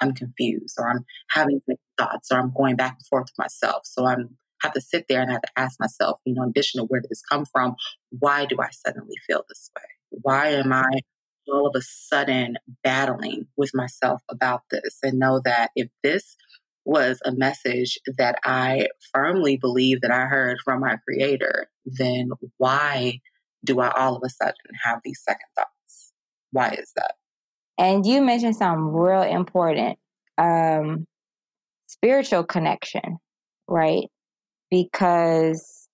I'm 0.00 0.14
confused, 0.14 0.76
or 0.78 0.90
I'm 0.90 1.04
having 1.30 1.60
thoughts, 1.98 2.32
or 2.32 2.38
I'm 2.38 2.52
going 2.56 2.76
back 2.76 2.96
and 2.98 3.06
forth 3.06 3.26
with 3.26 3.38
myself. 3.38 3.82
So 3.84 4.06
I'm 4.06 4.36
have 4.62 4.72
to 4.74 4.80
sit 4.80 5.06
there 5.08 5.20
and 5.20 5.30
I 5.30 5.34
have 5.34 5.42
to 5.42 5.52
ask 5.56 5.80
myself, 5.80 6.20
you 6.24 6.34
know, 6.34 6.42
in 6.42 6.50
addition 6.50 6.80
to 6.80 6.84
where 6.84 7.00
did 7.00 7.10
this 7.10 7.22
come 7.22 7.44
from? 7.46 7.76
Why 8.10 8.44
do 8.44 8.56
I 8.60 8.68
suddenly 8.70 9.14
feel 9.26 9.42
this 9.48 9.70
way? 9.76 9.82
Why 10.10 10.48
am 10.48 10.72
I 10.72 11.00
all 11.52 11.66
of 11.66 11.74
a 11.76 11.82
sudden 11.82 12.56
battling 12.82 13.46
with 13.56 13.70
myself 13.74 14.22
about 14.30 14.62
this 14.70 14.98
and 15.02 15.18
know 15.18 15.40
that 15.44 15.70
if 15.76 15.88
this 16.02 16.36
was 16.84 17.20
a 17.24 17.32
message 17.32 17.98
that 18.18 18.38
I 18.44 18.88
firmly 19.12 19.56
believe 19.56 20.00
that 20.00 20.10
I 20.10 20.26
heard 20.26 20.58
from 20.64 20.80
my 20.80 20.96
creator, 21.06 21.68
then 21.84 22.30
why 22.56 23.20
do 23.64 23.80
I 23.80 23.90
all 23.90 24.16
of 24.16 24.22
a 24.24 24.30
sudden 24.30 24.54
have 24.82 25.00
these 25.04 25.20
second 25.22 25.48
thoughts? 25.54 26.12
Why 26.52 26.70
is 26.70 26.92
that? 26.96 27.14
And 27.78 28.04
you 28.04 28.22
mentioned 28.22 28.56
something 28.56 28.92
real 28.92 29.22
important 29.22 29.98
um, 30.38 31.06
spiritual 31.86 32.44
connection, 32.44 33.18
right? 33.68 34.06
Because 34.70 35.88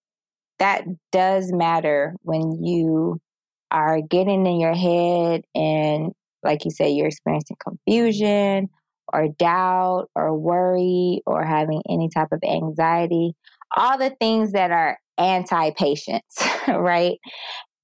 that 0.59 0.85
does 1.13 1.53
matter 1.53 2.15
when 2.23 2.65
you 2.65 3.21
are 3.71 4.01
getting 4.01 4.47
in 4.47 4.61
your 4.61 4.75
head 4.75 5.43
and 5.55 6.13
like 6.43 6.65
you 6.65 6.71
say 6.71 6.91
you're 6.91 7.09
experiencing 7.09 7.57
confusion 7.63 8.69
or 9.13 9.29
doubt 9.29 10.09
or 10.15 10.37
worry 10.37 11.23
or 11.27 11.45
having 11.45 11.83
any 11.89 12.09
type 12.09 12.29
of 12.33 12.41
anxiety 12.45 13.35
all 13.77 13.99
the 13.99 14.11
things 14.21 14.53
that 14.53 14.71
are 14.71 14.99
anti-patience 15.19 16.37
right? 16.69 17.19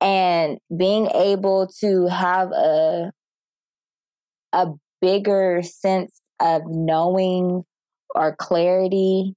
And 0.01 0.59
being 0.77 1.07
able 1.09 1.69
to 1.81 2.07
have 2.07 2.51
a 2.51 3.13
a 4.53 4.67
bigger 5.01 5.63
sense 5.63 6.21
of 6.41 6.63
knowing 6.67 7.65
or 8.15 8.37
clarity 8.37 9.35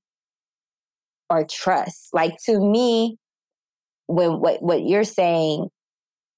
or 1.29 1.45
trust. 1.45 2.09
Like 2.13 2.35
to 2.45 2.59
me 2.59 3.17
when 4.07 4.39
what 4.39 4.61
what 4.61 4.83
you're 4.83 5.03
saying 5.03 5.69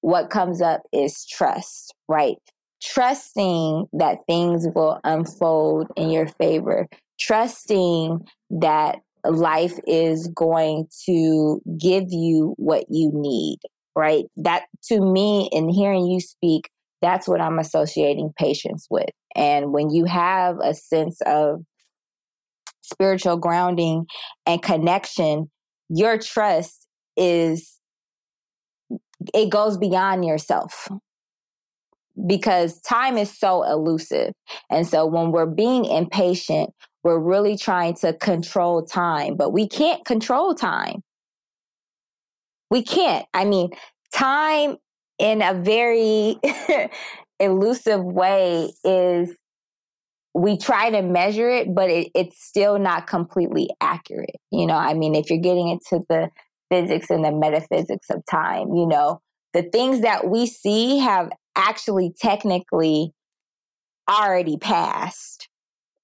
what 0.00 0.30
comes 0.30 0.60
up 0.62 0.82
is 0.92 1.26
trust, 1.26 1.94
right? 2.08 2.36
Trusting 2.82 3.86
that 3.92 4.18
things 4.26 4.66
will 4.74 5.00
unfold 5.04 5.88
in 5.96 6.10
your 6.10 6.26
favor, 6.26 6.86
trusting 7.18 8.20
that 8.50 9.00
life 9.24 9.78
is 9.86 10.28
going 10.28 10.86
to 11.06 11.60
give 11.80 12.04
you 12.10 12.54
what 12.56 12.84
you 12.88 13.10
need, 13.12 13.58
right? 13.96 14.24
That 14.36 14.64
to 14.84 15.00
me, 15.00 15.48
in 15.52 15.68
hearing 15.68 16.06
you 16.06 16.20
speak, 16.20 16.70
that's 17.02 17.28
what 17.28 17.40
I'm 17.40 17.58
associating 17.58 18.32
patience 18.38 18.86
with. 18.90 19.10
And 19.34 19.72
when 19.72 19.90
you 19.90 20.04
have 20.04 20.56
a 20.62 20.74
sense 20.74 21.20
of 21.26 21.62
spiritual 22.82 23.36
grounding 23.36 24.06
and 24.46 24.62
connection, 24.62 25.50
your 25.88 26.18
trust 26.18 26.86
is 27.16 27.77
it 29.34 29.50
goes 29.50 29.76
beyond 29.76 30.24
yourself 30.24 30.88
because 32.26 32.80
time 32.80 33.16
is 33.16 33.36
so 33.36 33.62
elusive. 33.62 34.32
And 34.70 34.86
so 34.86 35.06
when 35.06 35.30
we're 35.30 35.46
being 35.46 35.84
impatient, 35.84 36.70
we're 37.04 37.18
really 37.18 37.56
trying 37.56 37.94
to 37.94 38.12
control 38.12 38.84
time, 38.84 39.36
but 39.36 39.50
we 39.50 39.68
can't 39.68 40.04
control 40.04 40.54
time. 40.54 41.02
We 42.70 42.82
can't. 42.82 43.26
I 43.32 43.44
mean, 43.44 43.70
time 44.12 44.76
in 45.18 45.42
a 45.42 45.54
very 45.54 46.38
elusive 47.40 48.04
way 48.04 48.72
is 48.84 49.34
we 50.34 50.58
try 50.58 50.90
to 50.90 51.02
measure 51.02 51.48
it, 51.48 51.74
but 51.74 51.88
it, 51.90 52.10
it's 52.14 52.44
still 52.44 52.78
not 52.78 53.06
completely 53.06 53.70
accurate. 53.80 54.36
You 54.50 54.66
know, 54.66 54.76
I 54.76 54.94
mean, 54.94 55.14
if 55.14 55.30
you're 55.30 55.40
getting 55.40 55.68
into 55.68 56.04
the 56.08 56.28
physics 56.70 57.10
and 57.10 57.24
the 57.24 57.32
metaphysics 57.32 58.08
of 58.10 58.22
time. 58.30 58.74
You 58.74 58.86
know, 58.86 59.20
the 59.54 59.62
things 59.62 60.02
that 60.02 60.28
we 60.28 60.46
see 60.46 60.98
have 60.98 61.30
actually 61.56 62.12
technically 62.20 63.12
already 64.08 64.56
passed, 64.56 65.48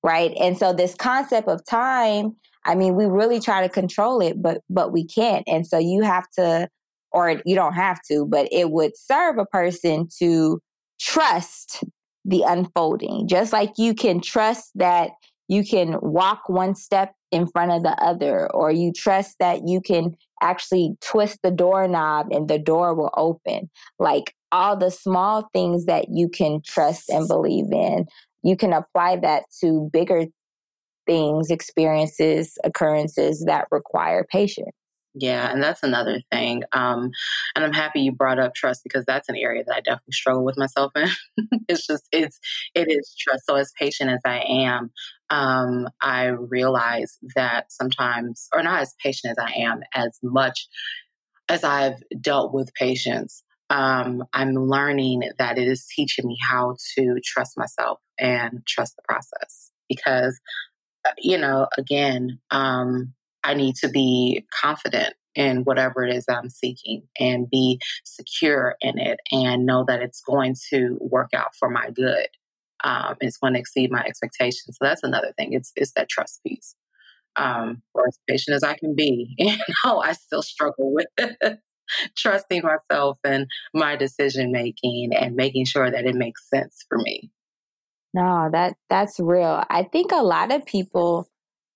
right? 0.03 0.33
And 0.39 0.59
so 0.59 0.73
this 0.73 0.95
concept 0.95 1.49
of 1.49 1.65
time, 1.65 2.37
I 2.65 2.75
mean, 2.75 2.95
we 2.95 3.07
really 3.07 3.41
try 3.41 3.63
to 3.63 3.69
control 3.69 4.21
it, 4.21 4.41
but 4.43 4.63
but 4.69 4.93
we 4.93 5.07
can't. 5.07 5.45
And 5.47 5.67
so 5.67 5.79
you 5.79 6.03
have 6.03 6.29
to 6.39 6.69
or 7.13 7.41
you 7.47 7.55
don't 7.55 7.75
have 7.75 8.01
to, 8.11 8.27
but 8.27 8.49
it 8.51 8.71
would 8.71 8.97
serve 8.97 9.39
a 9.39 9.47
person 9.47 10.09
to 10.19 10.61
trust 11.01 11.85
the 12.25 12.43
unfolding. 12.43 13.29
Just 13.29 13.53
like 13.53 13.75
you 13.79 13.95
can 13.95 14.21
trust 14.21 14.71
that 14.75 15.11
you 15.47 15.65
can 15.65 15.97
walk 16.01 16.49
one 16.49 16.75
step 16.75 17.15
in 17.31 17.47
front 17.47 17.71
of 17.71 17.83
the 17.83 17.95
other, 18.03 18.51
or 18.53 18.71
you 18.71 18.93
trust 18.93 19.37
that 19.39 19.61
you 19.67 19.81
can 19.81 20.17
actually 20.45 20.97
twist 21.01 21.39
the 21.43 21.51
doorknob 21.51 22.29
and 22.31 22.49
the 22.49 22.59
door 22.59 22.95
will 22.95 23.11
open. 23.17 23.71
Like 23.99 24.35
all 24.53 24.77
the 24.77 24.91
small 24.91 25.49
things 25.53 25.87
that 25.87 26.07
you 26.11 26.29
can 26.29 26.61
trust 26.65 27.09
and 27.09 27.27
believe 27.27 27.73
in, 27.73 28.07
you 28.43 28.57
can 28.57 28.73
apply 28.73 29.17
that 29.17 29.45
to 29.61 29.89
bigger 29.93 30.27
things, 31.07 31.51
experiences, 31.51 32.57
occurrences 32.63 33.45
that 33.47 33.67
require 33.71 34.25
patience. 34.31 34.71
Yeah, 35.17 35.51
and 35.53 35.63
that's 35.63 35.83
another 35.85 36.21
thing. 36.33 36.65
Um, 36.73 37.11
and 37.55 37.65
I'm 37.65 37.73
happy 37.73 38.01
you 38.01 38.13
brought 38.13 38.41
up 38.41 38.55
trust 38.55 38.83
because 38.83 39.05
that's 39.05 39.29
an 39.29 39.37
area 39.37 39.63
that 39.65 39.75
I 39.75 39.81
definitely 39.81 40.13
struggle 40.13 40.45
with 40.45 40.59
myself 40.59 40.91
in. 40.97 41.09
it's 41.69 41.87
just 41.87 42.09
it's 42.11 42.41
it 42.75 42.91
is 42.91 43.15
trust. 43.19 43.45
So 43.47 43.55
as 43.55 43.73
patient 43.79 44.11
as 44.11 44.21
I 44.25 44.41
am, 44.49 44.91
um, 45.31 45.89
I 46.03 46.25
realize 46.27 47.19
that 47.37 47.71
sometimes, 47.73 48.49
or 48.53 48.63
not 48.65 48.81
as 48.83 48.95
patient 49.03 49.31
as 49.39 49.45
I 49.45 49.53
am, 49.61 49.83
as 49.95 50.19
much 50.23 50.67
as 51.49 51.65
I've 51.65 52.03
dealt 52.21 52.55
with 52.55 52.75
patience, 52.75 53.43
um, 53.71 54.25
I'm 54.33 54.55
learning 54.55 55.23
that 55.39 55.59
it 55.59 55.69
is 55.69 55.87
teaching 55.95 56.27
me 56.27 56.39
how 56.49 56.77
to 56.97 57.19
trust 57.25 57.59
myself 57.59 58.01
and 58.19 58.63
trust 58.67 58.97
the 58.97 59.03
process 59.09 59.71
because, 59.89 60.41
uh, 61.07 61.13
you 61.19 61.39
know, 61.39 61.69
again. 61.79 62.41
Um, 62.51 63.15
I 63.45 63.55
need 63.55 63.77
to 63.77 63.89
be 63.89 64.47
confident 64.63 65.15
in 65.35 65.65
whatever 65.65 66.05
it 66.05 66.15
is 66.15 66.25
I'm 66.29 66.49
seeking 66.49 67.03
and 67.19 67.51
be 67.51 67.81
secure 68.05 68.77
in 68.81 68.99
it 68.99 69.19
and 69.33 69.67
know 69.67 69.85
that 69.87 70.01
it's 70.01 70.21
going 70.21 70.57
to 70.71 70.97
work 71.01 71.31
out 71.35 71.55
for 71.59 71.69
my 71.69 71.91
good. 71.91 72.29
Um, 72.83 73.17
it's 73.21 73.37
going 73.37 73.55
to 73.55 73.59
exceed 73.59 73.91
my 73.91 74.05
expectations. 74.05 74.77
So 74.77 74.79
that's 74.81 75.03
another 75.03 75.33
thing. 75.37 75.53
It's 75.53 75.73
it's 75.77 75.93
that 75.93 76.09
trust 76.09 76.41
piece. 76.47 76.75
Um, 77.37 77.83
for 77.93 78.07
as 78.07 78.19
patient 78.29 78.55
as 78.55 78.63
I 78.63 78.77
can 78.77 78.95
be, 78.95 79.35
you 79.39 79.57
know, 79.85 79.99
I 79.99 80.13
still 80.13 80.43
struggle 80.43 80.95
with 80.95 81.07
trusting 82.17 82.63
myself 82.63 83.19
and 83.25 83.47
my 83.73 83.97
decision 83.97 84.53
making 84.53 85.11
and 85.19 85.35
making 85.35 85.65
sure 85.65 85.91
that 85.91 86.07
it 86.07 86.15
makes 86.15 86.49
sense 86.49 86.85
for 86.89 86.99
me. 86.99 87.31
No, 88.13 88.49
that 88.53 88.77
that's 88.89 89.19
real. 89.19 89.65
I 89.69 89.83
think 89.83 90.13
a 90.13 90.23
lot 90.23 90.53
of 90.53 90.65
people 90.65 91.29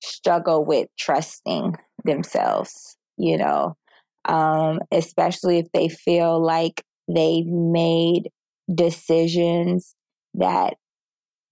struggle 0.03 0.65
with 0.65 0.89
trusting 0.99 1.77
themselves, 2.05 2.97
you 3.17 3.37
know, 3.37 3.77
um, 4.25 4.81
especially 4.93 5.59
if 5.59 5.67
they 5.73 5.89
feel 5.89 6.43
like 6.43 6.83
they've 7.09 7.47
made 7.47 8.31
decisions 8.73 9.95
that 10.35 10.75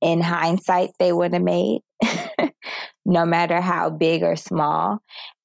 in 0.01 0.21
hindsight 0.21 0.91
they 0.99 1.13
would 1.13 1.33
have 1.33 1.43
made, 1.43 1.81
no 3.05 3.25
matter 3.25 3.61
how 3.61 3.91
big 3.91 4.23
or 4.23 4.37
small. 4.37 4.99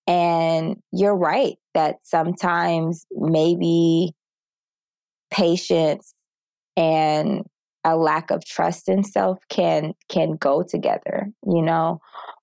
And 0.08 0.78
you're 0.92 1.16
right 1.16 1.56
that 1.74 1.98
sometimes 2.04 3.06
maybe 3.12 4.14
patience 5.32 6.14
and 6.76 7.46
a 7.84 7.96
lack 7.96 8.30
of 8.30 8.46
trust 8.46 8.90
in 8.90 9.04
self 9.04 9.40
can 9.50 9.94
can 10.10 10.36
go 10.36 10.64
together, 10.64 11.32
you 11.48 11.62
know, 11.62 12.00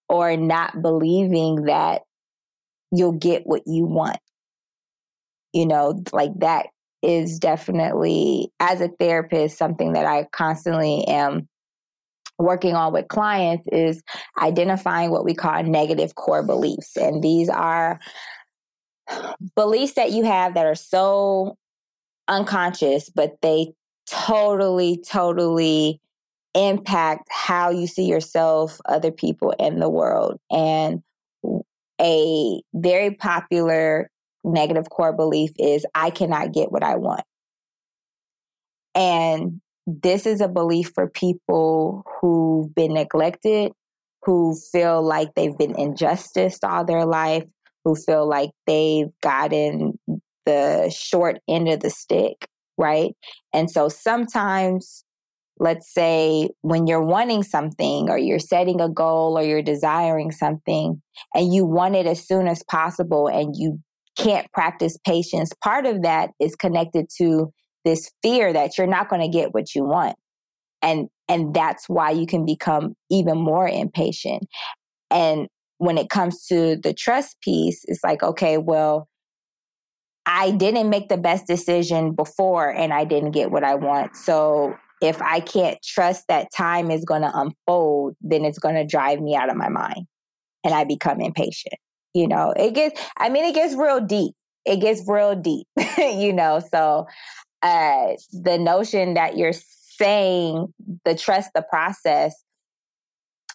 or 0.08 0.36
not 0.36 0.80
believing 0.80 1.64
that 1.64 2.02
you'll 2.90 3.12
get 3.12 3.46
what 3.46 3.62
you 3.66 3.84
want. 3.84 4.18
You 5.52 5.66
know, 5.66 6.02
like 6.12 6.32
that 6.38 6.66
is 7.02 7.38
definitely 7.38 8.52
as 8.60 8.80
a 8.80 8.88
therapist 8.88 9.56
something 9.56 9.92
that 9.92 10.06
I 10.06 10.24
constantly 10.32 11.04
am 11.06 11.48
working 12.38 12.74
on 12.74 12.92
with 12.92 13.08
clients 13.08 13.66
is 13.72 14.02
identifying 14.40 15.10
what 15.10 15.24
we 15.24 15.34
call 15.34 15.62
negative 15.62 16.14
core 16.14 16.44
beliefs. 16.44 16.96
And 16.96 17.22
these 17.22 17.48
are 17.48 17.98
beliefs 19.56 19.94
that 19.94 20.12
you 20.12 20.24
have 20.24 20.54
that 20.54 20.66
are 20.66 20.74
so 20.74 21.56
unconscious, 22.28 23.10
but 23.10 23.36
they 23.42 23.72
totally, 24.08 24.98
totally 24.98 26.00
impact 26.58 27.28
how 27.30 27.70
you 27.70 27.86
see 27.86 28.04
yourself, 28.04 28.80
other 28.84 29.12
people, 29.12 29.54
in 29.58 29.78
the 29.78 29.88
world. 29.88 30.38
And 30.50 31.02
a 32.00 32.60
very 32.74 33.14
popular 33.14 34.10
negative 34.44 34.90
core 34.90 35.12
belief 35.12 35.50
is 35.58 35.86
I 35.94 36.10
cannot 36.10 36.52
get 36.52 36.72
what 36.72 36.82
I 36.82 36.96
want. 36.96 37.24
And 38.94 39.60
this 39.86 40.26
is 40.26 40.40
a 40.40 40.48
belief 40.48 40.92
for 40.94 41.08
people 41.08 42.04
who've 42.20 42.74
been 42.74 42.94
neglected, 42.94 43.72
who 44.24 44.56
feel 44.72 45.02
like 45.02 45.34
they've 45.34 45.56
been 45.56 45.78
injustice 45.78 46.58
all 46.62 46.84
their 46.84 47.06
life, 47.06 47.44
who 47.84 47.94
feel 47.94 48.28
like 48.28 48.50
they've 48.66 49.10
gotten 49.22 49.98
the 50.44 50.92
short 50.94 51.38
end 51.48 51.68
of 51.68 51.80
the 51.80 51.90
stick, 51.90 52.48
right? 52.76 53.14
And 53.52 53.70
so 53.70 53.88
sometimes, 53.88 55.04
let's 55.60 55.92
say 55.92 56.50
when 56.62 56.86
you're 56.86 57.04
wanting 57.04 57.42
something 57.42 58.08
or 58.08 58.18
you're 58.18 58.38
setting 58.38 58.80
a 58.80 58.88
goal 58.88 59.38
or 59.38 59.42
you're 59.42 59.62
desiring 59.62 60.30
something 60.30 61.02
and 61.34 61.52
you 61.52 61.64
want 61.64 61.96
it 61.96 62.06
as 62.06 62.26
soon 62.26 62.48
as 62.48 62.62
possible 62.64 63.28
and 63.28 63.54
you 63.56 63.80
can't 64.16 64.50
practice 64.52 64.96
patience, 65.04 65.52
part 65.62 65.86
of 65.86 66.02
that 66.02 66.30
is 66.40 66.54
connected 66.54 67.06
to 67.18 67.52
this 67.84 68.10
fear 68.22 68.52
that 68.52 68.76
you're 68.76 68.86
not 68.86 69.08
going 69.08 69.22
to 69.22 69.28
get 69.28 69.54
what 69.54 69.74
you 69.74 69.84
want. 69.84 70.16
And 70.82 71.08
and 71.28 71.52
that's 71.52 71.88
why 71.88 72.10
you 72.10 72.26
can 72.26 72.46
become 72.46 72.94
even 73.10 73.38
more 73.38 73.68
impatient. 73.68 74.44
And 75.10 75.48
when 75.78 75.98
it 75.98 76.08
comes 76.08 76.46
to 76.46 76.76
the 76.76 76.94
trust 76.94 77.36
piece, 77.42 77.82
it's 77.86 78.02
like, 78.02 78.22
okay, 78.22 78.58
well, 78.58 79.08
I 80.24 80.50
didn't 80.50 80.90
make 80.90 81.08
the 81.08 81.16
best 81.16 81.46
decision 81.46 82.14
before 82.14 82.68
and 82.68 82.92
I 82.92 83.04
didn't 83.04 83.32
get 83.32 83.50
what 83.50 83.64
I 83.64 83.74
want. 83.74 84.16
So 84.16 84.74
if 85.00 85.20
I 85.22 85.40
can't 85.40 85.78
trust 85.82 86.24
that 86.28 86.52
time 86.52 86.90
is 86.90 87.04
going 87.04 87.22
to 87.22 87.32
unfold, 87.34 88.16
then 88.20 88.44
it's 88.44 88.58
going 88.58 88.74
to 88.74 88.84
drive 88.84 89.20
me 89.20 89.36
out 89.36 89.50
of 89.50 89.56
my 89.56 89.68
mind 89.68 90.06
and 90.64 90.74
I 90.74 90.84
become 90.84 91.20
impatient. 91.20 91.76
You 92.14 92.26
know, 92.26 92.52
it 92.56 92.74
gets, 92.74 93.00
I 93.16 93.28
mean, 93.28 93.44
it 93.44 93.54
gets 93.54 93.74
real 93.74 94.00
deep. 94.00 94.34
It 94.64 94.80
gets 94.80 95.02
real 95.06 95.34
deep, 95.34 95.66
you 95.98 96.32
know. 96.32 96.60
So 96.72 97.06
uh, 97.62 98.12
the 98.32 98.58
notion 98.58 99.14
that 99.14 99.36
you're 99.36 99.52
saying 99.52 100.72
the 101.04 101.14
trust 101.14 101.50
the 101.54 101.62
process 101.62 102.44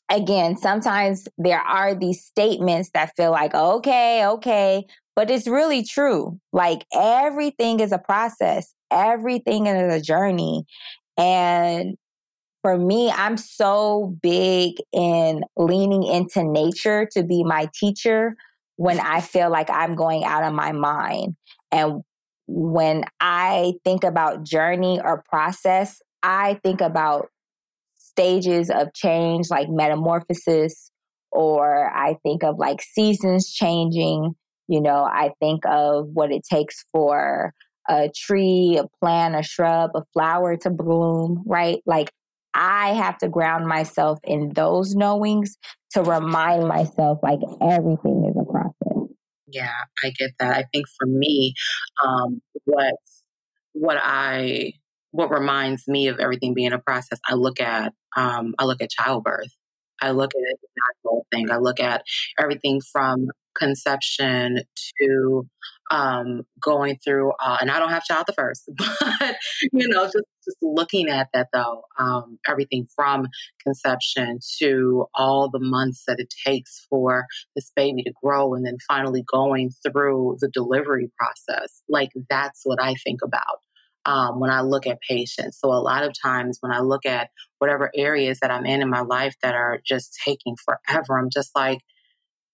again 0.09 0.57
sometimes 0.57 1.25
there 1.37 1.61
are 1.61 1.95
these 1.95 2.23
statements 2.23 2.89
that 2.93 3.15
feel 3.15 3.31
like 3.31 3.55
okay 3.55 4.25
okay 4.25 4.85
but 5.15 5.31
it's 5.31 5.47
really 5.47 5.83
true 5.83 6.37
like 6.51 6.85
everything 6.93 7.79
is 7.79 7.93
a 7.93 7.97
process 7.97 8.73
everything 8.91 9.67
is 9.67 9.93
a 9.93 10.01
journey 10.01 10.65
and 11.17 11.95
for 12.61 12.77
me 12.77 13.11
i'm 13.11 13.37
so 13.37 14.17
big 14.21 14.75
in 14.91 15.43
leaning 15.57 16.03
into 16.03 16.43
nature 16.43 17.07
to 17.11 17.23
be 17.23 17.43
my 17.43 17.69
teacher 17.73 18.35
when 18.75 18.99
i 18.99 19.21
feel 19.21 19.49
like 19.49 19.69
i'm 19.69 19.95
going 19.95 20.23
out 20.23 20.43
of 20.43 20.53
my 20.53 20.71
mind 20.71 21.35
and 21.71 22.03
when 22.47 23.03
I 23.19 23.73
think 23.83 24.03
about 24.03 24.43
journey 24.43 24.99
or 25.03 25.23
process, 25.29 26.01
I 26.21 26.59
think 26.63 26.81
about 26.81 27.29
stages 27.95 28.69
of 28.69 28.93
change 28.93 29.49
like 29.49 29.69
metamorphosis, 29.69 30.91
or 31.31 31.89
I 31.95 32.17
think 32.23 32.43
of 32.43 32.59
like 32.59 32.81
seasons 32.81 33.51
changing. 33.51 34.35
You 34.67 34.81
know, 34.81 35.03
I 35.03 35.31
think 35.39 35.65
of 35.65 36.09
what 36.13 36.31
it 36.31 36.43
takes 36.49 36.85
for 36.91 37.53
a 37.89 38.09
tree, 38.15 38.79
a 38.81 38.87
plant, 38.99 39.35
a 39.35 39.43
shrub, 39.43 39.91
a 39.95 40.03
flower 40.13 40.55
to 40.57 40.69
bloom, 40.69 41.43
right? 41.45 41.79
Like 41.85 42.11
I 42.53 42.93
have 42.93 43.17
to 43.19 43.29
ground 43.29 43.67
myself 43.67 44.19
in 44.23 44.51
those 44.53 44.95
knowings 44.95 45.57
to 45.91 46.03
remind 46.03 46.67
myself 46.67 47.19
like 47.23 47.39
everything 47.61 48.29
is 48.29 48.35
a 48.39 48.51
process. 48.51 49.09
Yeah, 49.47 49.71
I 50.03 50.11
get 50.11 50.31
that. 50.39 50.55
I 50.55 50.65
think 50.73 50.87
for 50.97 51.05
me, 51.07 51.53
um, 52.03 52.41
what 52.65 52.95
what 53.73 53.97
I 54.01 54.73
what 55.11 55.29
reminds 55.29 55.87
me 55.87 56.07
of 56.07 56.19
everything 56.19 56.53
being 56.53 56.73
a 56.73 56.79
process, 56.79 57.19
I 57.27 57.35
look 57.35 57.59
at 57.59 57.93
um, 58.15 58.55
I 58.57 58.65
look 58.65 58.81
at 58.81 58.89
childbirth. 58.89 59.53
I 60.01 60.11
look 60.11 60.31
at 60.35 60.41
it 60.41 60.59
that 60.61 60.93
whole 61.05 61.25
thing. 61.31 61.51
I 61.51 61.57
look 61.57 61.79
at 61.79 62.03
everything 62.39 62.81
from 62.81 63.27
conception 63.55 64.63
to 64.99 65.47
um, 65.91 66.41
going 66.61 66.97
through, 67.03 67.31
uh, 67.39 67.57
and 67.61 67.69
I 67.69 67.79
don't 67.79 67.89
have 67.89 68.03
child 68.03 68.25
the 68.27 68.33
first, 68.33 68.63
but 68.77 69.35
you 69.71 69.87
know, 69.89 70.05
just 70.05 70.25
just 70.45 70.57
looking 70.61 71.07
at 71.07 71.29
that 71.33 71.49
though, 71.53 71.83
um, 71.99 72.37
everything 72.47 72.87
from 72.95 73.27
conception 73.61 74.39
to 74.59 75.05
all 75.13 75.49
the 75.49 75.59
months 75.59 76.03
that 76.07 76.19
it 76.19 76.33
takes 76.45 76.85
for 76.89 77.25
this 77.55 77.71
baby 77.75 78.03
to 78.03 78.13
grow, 78.23 78.53
and 78.53 78.65
then 78.65 78.77
finally 78.87 79.23
going 79.31 79.71
through 79.85 80.37
the 80.39 80.49
delivery 80.49 81.11
process, 81.17 81.81
like 81.87 82.09
that's 82.29 82.61
what 82.63 82.81
I 82.81 82.95
think 82.95 83.19
about. 83.23 83.59
Um, 84.05 84.41
when 84.41 84.49
I 84.49 84.59
look 84.59 84.85
at 84.85 84.99
patience. 84.99 85.57
So, 85.61 85.69
a 85.69 85.79
lot 85.79 86.03
of 86.03 86.11
times 86.21 86.57
when 86.59 86.73
I 86.73 86.81
look 86.81 87.05
at 87.05 87.29
whatever 87.59 87.89
areas 87.95 88.39
that 88.41 88.51
I'm 88.51 88.65
in 88.65 88.81
in 88.81 88.89
my 88.89 88.99
life 88.99 89.33
that 89.41 89.55
are 89.55 89.79
just 89.85 90.19
taking 90.25 90.57
forever, 90.57 91.17
I'm 91.17 91.29
just 91.33 91.51
like, 91.55 91.79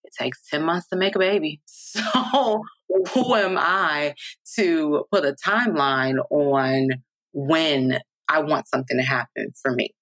it 0.09 0.23
takes 0.23 0.41
10 0.49 0.63
months 0.63 0.87
to 0.89 0.97
make 0.97 1.15
a 1.15 1.19
baby. 1.19 1.61
So, 1.89 2.61
who 3.13 3.35
am 3.35 3.57
I 3.57 4.13
to 4.57 5.05
put 5.11 5.25
a 5.25 5.35
timeline 5.45 6.17
on 6.29 6.89
when 7.33 7.99
I 8.27 8.41
want 8.41 8.67
something 8.67 8.97
to 8.97 9.03
happen 9.03 9.53
for 9.59 9.71
me? 9.71 9.95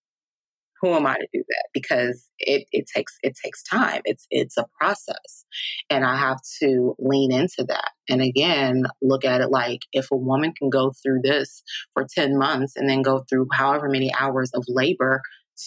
Who 0.82 0.94
am 0.94 1.06
I 1.06 1.16
to 1.16 1.28
do 1.34 1.44
that? 1.48 1.66
Because 1.74 2.28
it, 2.40 2.66
it 2.72 2.86
takes 2.94 3.18
it 3.24 3.36
takes 3.42 3.64
time. 3.64 4.02
It's 4.04 4.28
it's 4.30 4.58
a 4.58 4.66
process. 4.80 5.46
And 5.90 6.06
I 6.06 6.18
have 6.18 6.40
to 6.62 6.96
lean 7.00 7.32
into 7.32 7.66
that. 7.68 7.92
And 8.10 8.22
again, 8.22 8.84
look 9.02 9.24
at 9.24 9.42
it 9.42 9.50
like 9.50 9.82
if 9.94 10.12
a 10.12 10.18
woman 10.18 10.54
can 10.54 10.70
go 10.70 10.92
through 11.02 11.22
this 11.24 11.64
for 11.94 12.06
10 12.14 12.38
months 12.38 12.74
and 12.76 12.90
then 12.90 13.02
go 13.02 13.24
through 13.30 13.48
however 13.54 13.88
many 13.88 14.14
hours 14.14 14.52
of 14.54 14.64
labor 14.68 15.22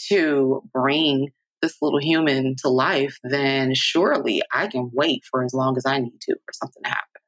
to 0.08 0.62
bring 0.72 1.30
this 1.62 1.76
little 1.82 2.00
human 2.00 2.56
to 2.56 2.68
life, 2.68 3.18
then 3.22 3.74
surely 3.74 4.42
I 4.52 4.66
can 4.66 4.90
wait 4.92 5.24
for 5.30 5.44
as 5.44 5.54
long 5.54 5.76
as 5.76 5.86
I 5.86 5.98
need 5.98 6.20
to 6.22 6.34
for 6.34 6.52
something 6.52 6.82
to 6.82 6.88
happen. 6.88 7.20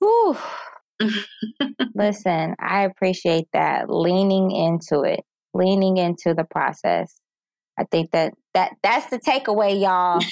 Whew. 0.00 0.36
Listen, 1.94 2.54
I 2.58 2.82
appreciate 2.82 3.48
that. 3.52 3.90
Leaning 3.90 4.50
into 4.50 5.02
it, 5.02 5.20
leaning 5.54 5.96
into 5.96 6.34
the 6.34 6.44
process. 6.44 7.14
I 7.78 7.84
think 7.84 8.10
that 8.12 8.32
that 8.54 8.72
that's 8.82 9.10
the 9.10 9.18
takeaway, 9.18 9.80
y'all. 9.80 10.22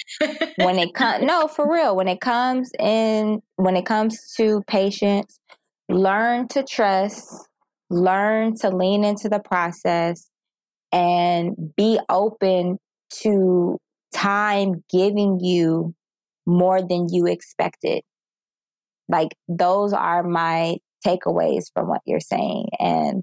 when 0.56 0.78
it 0.78 0.94
comes, 0.94 1.24
no, 1.26 1.46
for 1.46 1.70
real. 1.70 1.94
When 1.94 2.08
it 2.08 2.20
comes 2.20 2.70
in, 2.78 3.42
when 3.56 3.76
it 3.76 3.84
comes 3.84 4.32
to 4.38 4.62
patience, 4.66 5.38
learn 5.90 6.48
to 6.48 6.62
trust, 6.62 7.28
learn 7.90 8.56
to 8.56 8.70
lean 8.70 9.04
into 9.04 9.28
the 9.28 9.40
process, 9.40 10.30
and 10.92 11.74
be 11.76 11.98
open 12.08 12.78
to 13.22 13.78
time 14.14 14.84
giving 14.90 15.40
you 15.40 15.94
more 16.46 16.80
than 16.80 17.08
you 17.10 17.26
expected. 17.26 18.02
Like 19.08 19.36
those 19.48 19.92
are 19.92 20.22
my 20.22 20.76
takeaways 21.06 21.66
from 21.74 21.88
what 21.88 22.00
you're 22.06 22.20
saying. 22.20 22.68
And 22.78 23.22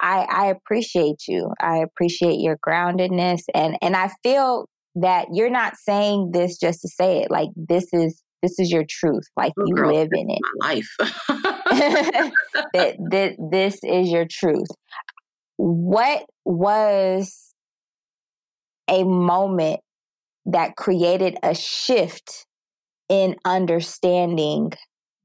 I, 0.00 0.26
I 0.30 0.46
appreciate 0.46 1.26
you. 1.26 1.52
I 1.60 1.78
appreciate 1.78 2.38
your 2.38 2.56
groundedness 2.56 3.42
and 3.54 3.76
and 3.82 3.96
I 3.96 4.10
feel 4.22 4.68
that 4.94 5.28
you're 5.32 5.50
not 5.50 5.76
saying 5.76 6.30
this 6.32 6.58
just 6.58 6.80
to 6.82 6.88
say 6.88 7.22
it. 7.22 7.30
Like 7.30 7.48
this 7.56 7.86
is 7.92 8.22
this 8.42 8.58
is 8.58 8.70
your 8.70 8.84
truth. 8.88 9.24
Like 9.36 9.52
oh, 9.58 9.64
you 9.66 9.74
girl, 9.74 9.92
live 9.92 10.10
in 10.12 10.30
it. 10.30 10.38
My 10.60 10.68
life. 10.68 10.88
that, 12.72 12.96
that 13.10 13.36
this 13.50 13.80
is 13.82 14.08
your 14.08 14.26
truth. 14.30 14.68
What 15.56 16.24
was 16.44 17.47
a 18.88 19.04
moment 19.04 19.80
that 20.46 20.76
created 20.76 21.36
a 21.42 21.54
shift 21.54 22.46
in 23.08 23.36
understanding 23.44 24.72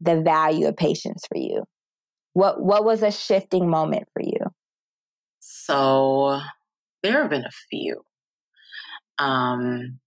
the 0.01 0.21
value 0.21 0.67
of 0.67 0.75
patience 0.75 1.23
for 1.27 1.37
you? 1.37 1.63
What 2.33 2.61
what 2.61 2.83
was 2.83 3.03
a 3.03 3.11
shifting 3.11 3.69
moment 3.69 4.05
for 4.13 4.21
you? 4.21 4.39
So 5.39 6.39
there 7.03 7.21
have 7.21 7.29
been 7.29 7.45
a 7.45 7.51
few. 7.69 8.01
Um, 9.19 9.99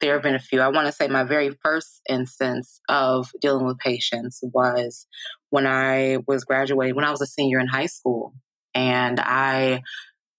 there 0.00 0.14
have 0.14 0.22
been 0.22 0.34
a 0.34 0.40
few. 0.40 0.60
I 0.60 0.68
want 0.68 0.86
to 0.86 0.92
say 0.92 1.08
my 1.08 1.24
very 1.24 1.50
first 1.62 2.00
instance 2.08 2.80
of 2.88 3.30
dealing 3.40 3.66
with 3.66 3.78
patience 3.78 4.40
was 4.42 5.06
when 5.50 5.66
I 5.66 6.18
was 6.26 6.44
graduating, 6.44 6.94
when 6.94 7.04
I 7.04 7.10
was 7.10 7.20
a 7.20 7.26
senior 7.26 7.58
in 7.58 7.66
high 7.66 7.86
school. 7.86 8.34
And 8.74 9.18
I 9.18 9.82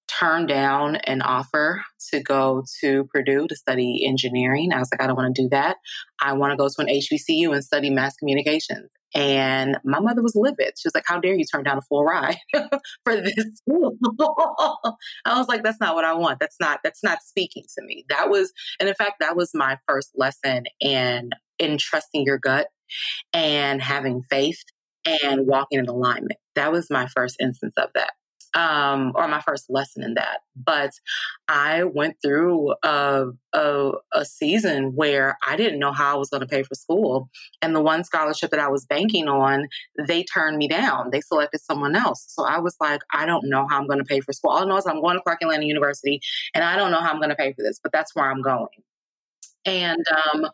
turned 0.09 0.47
down 0.47 0.95
an 0.97 1.21
offer 1.21 1.83
to 2.11 2.21
go 2.21 2.63
to 2.81 3.05
Purdue 3.13 3.47
to 3.47 3.55
study 3.55 4.05
engineering. 4.07 4.71
I 4.73 4.79
was 4.79 4.89
like, 4.91 5.01
I 5.01 5.07
don't 5.07 5.15
want 5.15 5.35
to 5.35 5.41
do 5.43 5.49
that. 5.49 5.77
I 6.21 6.33
want 6.33 6.51
to 6.51 6.57
go 6.57 6.67
to 6.67 6.75
an 6.79 6.87
HBCU 6.87 7.53
and 7.53 7.63
study 7.63 7.89
mass 7.89 8.15
communications. 8.15 8.89
And 9.15 9.77
my 9.83 9.99
mother 9.99 10.21
was 10.21 10.35
livid. 10.35 10.73
She 10.77 10.87
was 10.87 10.93
like, 10.93 11.05
How 11.07 11.19
dare 11.19 11.33
you 11.33 11.43
turn 11.43 11.63
down 11.63 11.79
a 11.79 11.81
full 11.81 12.03
ride 12.03 12.37
for 13.03 13.15
this 13.15 13.33
school? 13.55 13.97
I 15.25 15.37
was 15.37 15.47
like, 15.47 15.63
That's 15.63 15.79
not 15.79 15.95
what 15.95 16.05
I 16.05 16.13
want. 16.13 16.39
That's 16.39 16.57
not 16.59 16.79
that's 16.83 17.03
not 17.03 17.23
speaking 17.23 17.63
to 17.77 17.85
me. 17.85 18.05
That 18.09 18.29
was 18.29 18.51
and 18.79 18.87
in 18.87 18.95
fact, 18.95 19.15
that 19.19 19.35
was 19.35 19.51
my 19.53 19.77
first 19.87 20.11
lesson 20.15 20.65
in 20.79 21.31
in 21.57 21.77
trusting 21.79 22.23
your 22.23 22.37
gut 22.37 22.67
and 23.33 23.81
having 23.81 24.21
faith 24.29 24.61
and 25.23 25.47
walking 25.47 25.79
in 25.79 25.87
alignment. 25.87 26.39
That 26.55 26.71
was 26.71 26.87
my 26.91 27.07
first 27.07 27.35
instance 27.39 27.73
of 27.77 27.89
that 27.95 28.11
um, 28.53 29.11
or 29.15 29.27
my 29.27 29.41
first 29.41 29.69
lesson 29.69 30.03
in 30.03 30.15
that. 30.15 30.39
But 30.55 30.91
I 31.47 31.83
went 31.83 32.17
through 32.21 32.73
a, 32.83 33.27
a, 33.53 33.91
a 34.13 34.25
season 34.25 34.95
where 34.95 35.37
I 35.45 35.55
didn't 35.55 35.79
know 35.79 35.91
how 35.91 36.15
I 36.15 36.17
was 36.17 36.29
going 36.29 36.41
to 36.41 36.47
pay 36.47 36.63
for 36.63 36.75
school. 36.75 37.29
And 37.61 37.75
the 37.75 37.81
one 37.81 38.03
scholarship 38.03 38.51
that 38.51 38.59
I 38.59 38.67
was 38.67 38.85
banking 38.85 39.27
on, 39.27 39.67
they 40.07 40.23
turned 40.23 40.57
me 40.57 40.67
down. 40.67 41.09
They 41.11 41.21
selected 41.21 41.61
someone 41.61 41.95
else. 41.95 42.25
So 42.27 42.43
I 42.43 42.59
was 42.59 42.75
like, 42.79 43.01
I 43.13 43.25
don't 43.25 43.49
know 43.49 43.67
how 43.69 43.77
I'm 43.77 43.87
going 43.87 43.99
to 43.99 44.05
pay 44.05 44.19
for 44.19 44.33
school. 44.33 44.51
All 44.51 44.63
I 44.63 44.65
know 44.65 44.77
is 44.77 44.85
I'm 44.85 45.01
going 45.01 45.17
to 45.17 45.23
Clark 45.23 45.39
Atlanta 45.41 45.65
University 45.65 46.21
and 46.53 46.63
I 46.63 46.75
don't 46.75 46.91
know 46.91 47.01
how 47.01 47.11
I'm 47.11 47.19
going 47.19 47.29
to 47.29 47.35
pay 47.35 47.53
for 47.53 47.63
this, 47.63 47.79
but 47.81 47.91
that's 47.91 48.15
where 48.15 48.29
I'm 48.29 48.41
going. 48.41 48.67
And 49.65 50.03
um, 50.33 50.47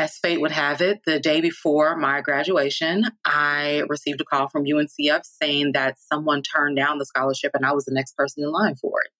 as 0.00 0.16
fate 0.16 0.40
would 0.40 0.50
have 0.50 0.80
it, 0.80 1.02
the 1.04 1.20
day 1.20 1.42
before 1.42 1.94
my 1.94 2.22
graduation, 2.22 3.04
I 3.26 3.82
received 3.86 4.22
a 4.22 4.24
call 4.24 4.48
from 4.48 4.64
UNCF 4.64 5.20
saying 5.24 5.72
that 5.72 5.98
someone 6.00 6.40
turned 6.42 6.76
down 6.76 6.96
the 6.96 7.04
scholarship 7.04 7.50
and 7.52 7.66
I 7.66 7.72
was 7.72 7.84
the 7.84 7.92
next 7.92 8.16
person 8.16 8.42
in 8.42 8.50
line 8.50 8.76
for 8.76 9.02
it. 9.02 9.10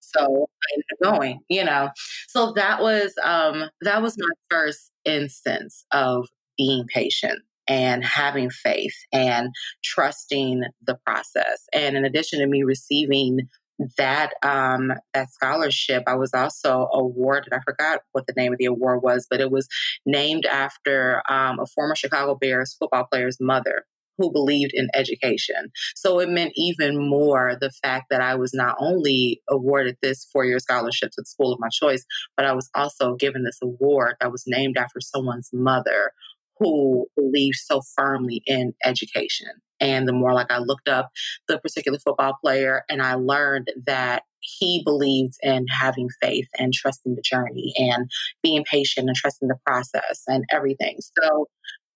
So 0.00 0.20
I 0.20 0.74
ended 0.74 0.84
up 0.92 1.14
going, 1.14 1.40
you 1.48 1.64
know. 1.64 1.88
So 2.28 2.52
that 2.52 2.82
was 2.82 3.14
um, 3.24 3.70
that 3.80 4.02
was 4.02 4.16
my 4.18 4.28
first 4.50 4.92
instance 5.06 5.86
of 5.90 6.28
being 6.58 6.84
patient 6.86 7.40
and 7.66 8.04
having 8.04 8.50
faith 8.50 8.94
and 9.12 9.48
trusting 9.82 10.64
the 10.86 10.96
process. 11.06 11.66
And 11.72 11.96
in 11.96 12.04
addition 12.04 12.40
to 12.40 12.46
me 12.46 12.62
receiving 12.62 13.48
that 13.98 14.32
um, 14.42 14.92
that 15.14 15.30
scholarship, 15.32 16.04
I 16.06 16.16
was 16.16 16.32
also 16.34 16.88
awarded. 16.92 17.52
I 17.52 17.60
forgot 17.64 18.00
what 18.12 18.26
the 18.26 18.34
name 18.36 18.52
of 18.52 18.58
the 18.58 18.66
award 18.66 19.02
was, 19.02 19.26
but 19.30 19.40
it 19.40 19.50
was 19.50 19.68
named 20.04 20.46
after 20.46 21.22
um, 21.30 21.60
a 21.60 21.66
former 21.66 21.94
Chicago 21.94 22.34
Bears 22.34 22.76
football 22.78 23.06
player's 23.10 23.38
mother 23.40 23.84
who 24.18 24.32
believed 24.32 24.72
in 24.74 24.88
education. 24.94 25.70
So 25.94 26.20
it 26.20 26.28
meant 26.28 26.52
even 26.56 27.08
more 27.08 27.56
the 27.60 27.70
fact 27.82 28.06
that 28.10 28.20
I 28.20 28.34
was 28.34 28.54
not 28.54 28.76
only 28.80 29.42
awarded 29.48 29.96
this 30.00 30.26
four 30.32 30.44
year 30.44 30.58
scholarship 30.58 31.10
to 31.10 31.20
the 31.20 31.26
school 31.26 31.52
of 31.52 31.60
my 31.60 31.68
choice, 31.68 32.04
but 32.36 32.46
I 32.46 32.52
was 32.52 32.70
also 32.74 33.14
given 33.14 33.44
this 33.44 33.58
award 33.62 34.16
that 34.20 34.32
was 34.32 34.44
named 34.46 34.76
after 34.78 35.00
someone's 35.00 35.50
mother 35.52 36.12
who 36.58 37.06
believed 37.16 37.56
so 37.56 37.82
firmly 37.94 38.42
in 38.46 38.74
education. 38.84 39.48
And 39.80 40.08
the 40.08 40.12
more 40.12 40.32
like 40.32 40.50
I 40.50 40.58
looked 40.58 40.88
up 40.88 41.10
the 41.48 41.58
particular 41.58 41.98
football 41.98 42.38
player 42.42 42.82
and 42.88 43.02
I 43.02 43.14
learned 43.14 43.68
that 43.86 44.22
he 44.40 44.82
believed 44.84 45.34
in 45.42 45.66
having 45.68 46.08
faith 46.22 46.46
and 46.58 46.72
trusting 46.72 47.14
the 47.14 47.22
journey 47.22 47.74
and 47.76 48.10
being 48.42 48.64
patient 48.64 49.08
and 49.08 49.16
trusting 49.16 49.48
the 49.48 49.58
process 49.66 50.22
and 50.26 50.44
everything. 50.50 50.98
So 51.20 51.48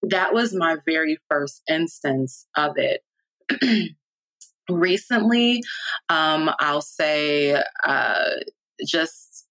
that 0.02 0.34
was 0.34 0.54
my 0.54 0.76
very 0.86 1.18
first 1.28 1.62
instance 1.68 2.46
of 2.56 2.76
it. 2.76 3.02
Recently, 4.68 5.62
um, 6.08 6.50
I'll 6.58 6.82
say 6.82 7.60
uh, 7.84 8.24
just 8.86 9.46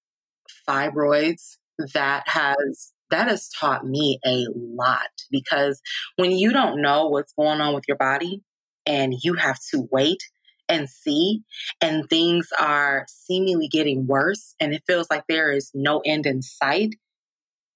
fibroids 0.67 1.57
that 1.93 2.23
has 2.27 2.93
that 3.11 3.27
has 3.27 3.49
taught 3.49 3.85
me 3.85 4.19
a 4.25 4.45
lot 4.55 5.09
because 5.31 5.81
when 6.15 6.31
you 6.31 6.51
don't 6.51 6.81
know 6.81 7.07
what's 7.07 7.33
going 7.33 7.61
on 7.61 7.73
with 7.73 7.85
your 7.87 7.97
body 7.97 8.41
and 8.85 9.13
you 9.21 9.35
have 9.35 9.59
to 9.71 9.87
wait 9.91 10.23
and 10.67 10.89
see 10.89 11.41
and 11.81 12.09
things 12.09 12.49
are 12.59 13.05
seemingly 13.09 13.67
getting 13.67 14.07
worse 14.07 14.55
and 14.59 14.73
it 14.73 14.83
feels 14.85 15.07
like 15.09 15.23
there 15.27 15.51
is 15.51 15.71
no 15.73 15.99
end 16.05 16.25
in 16.25 16.41
sight 16.41 16.95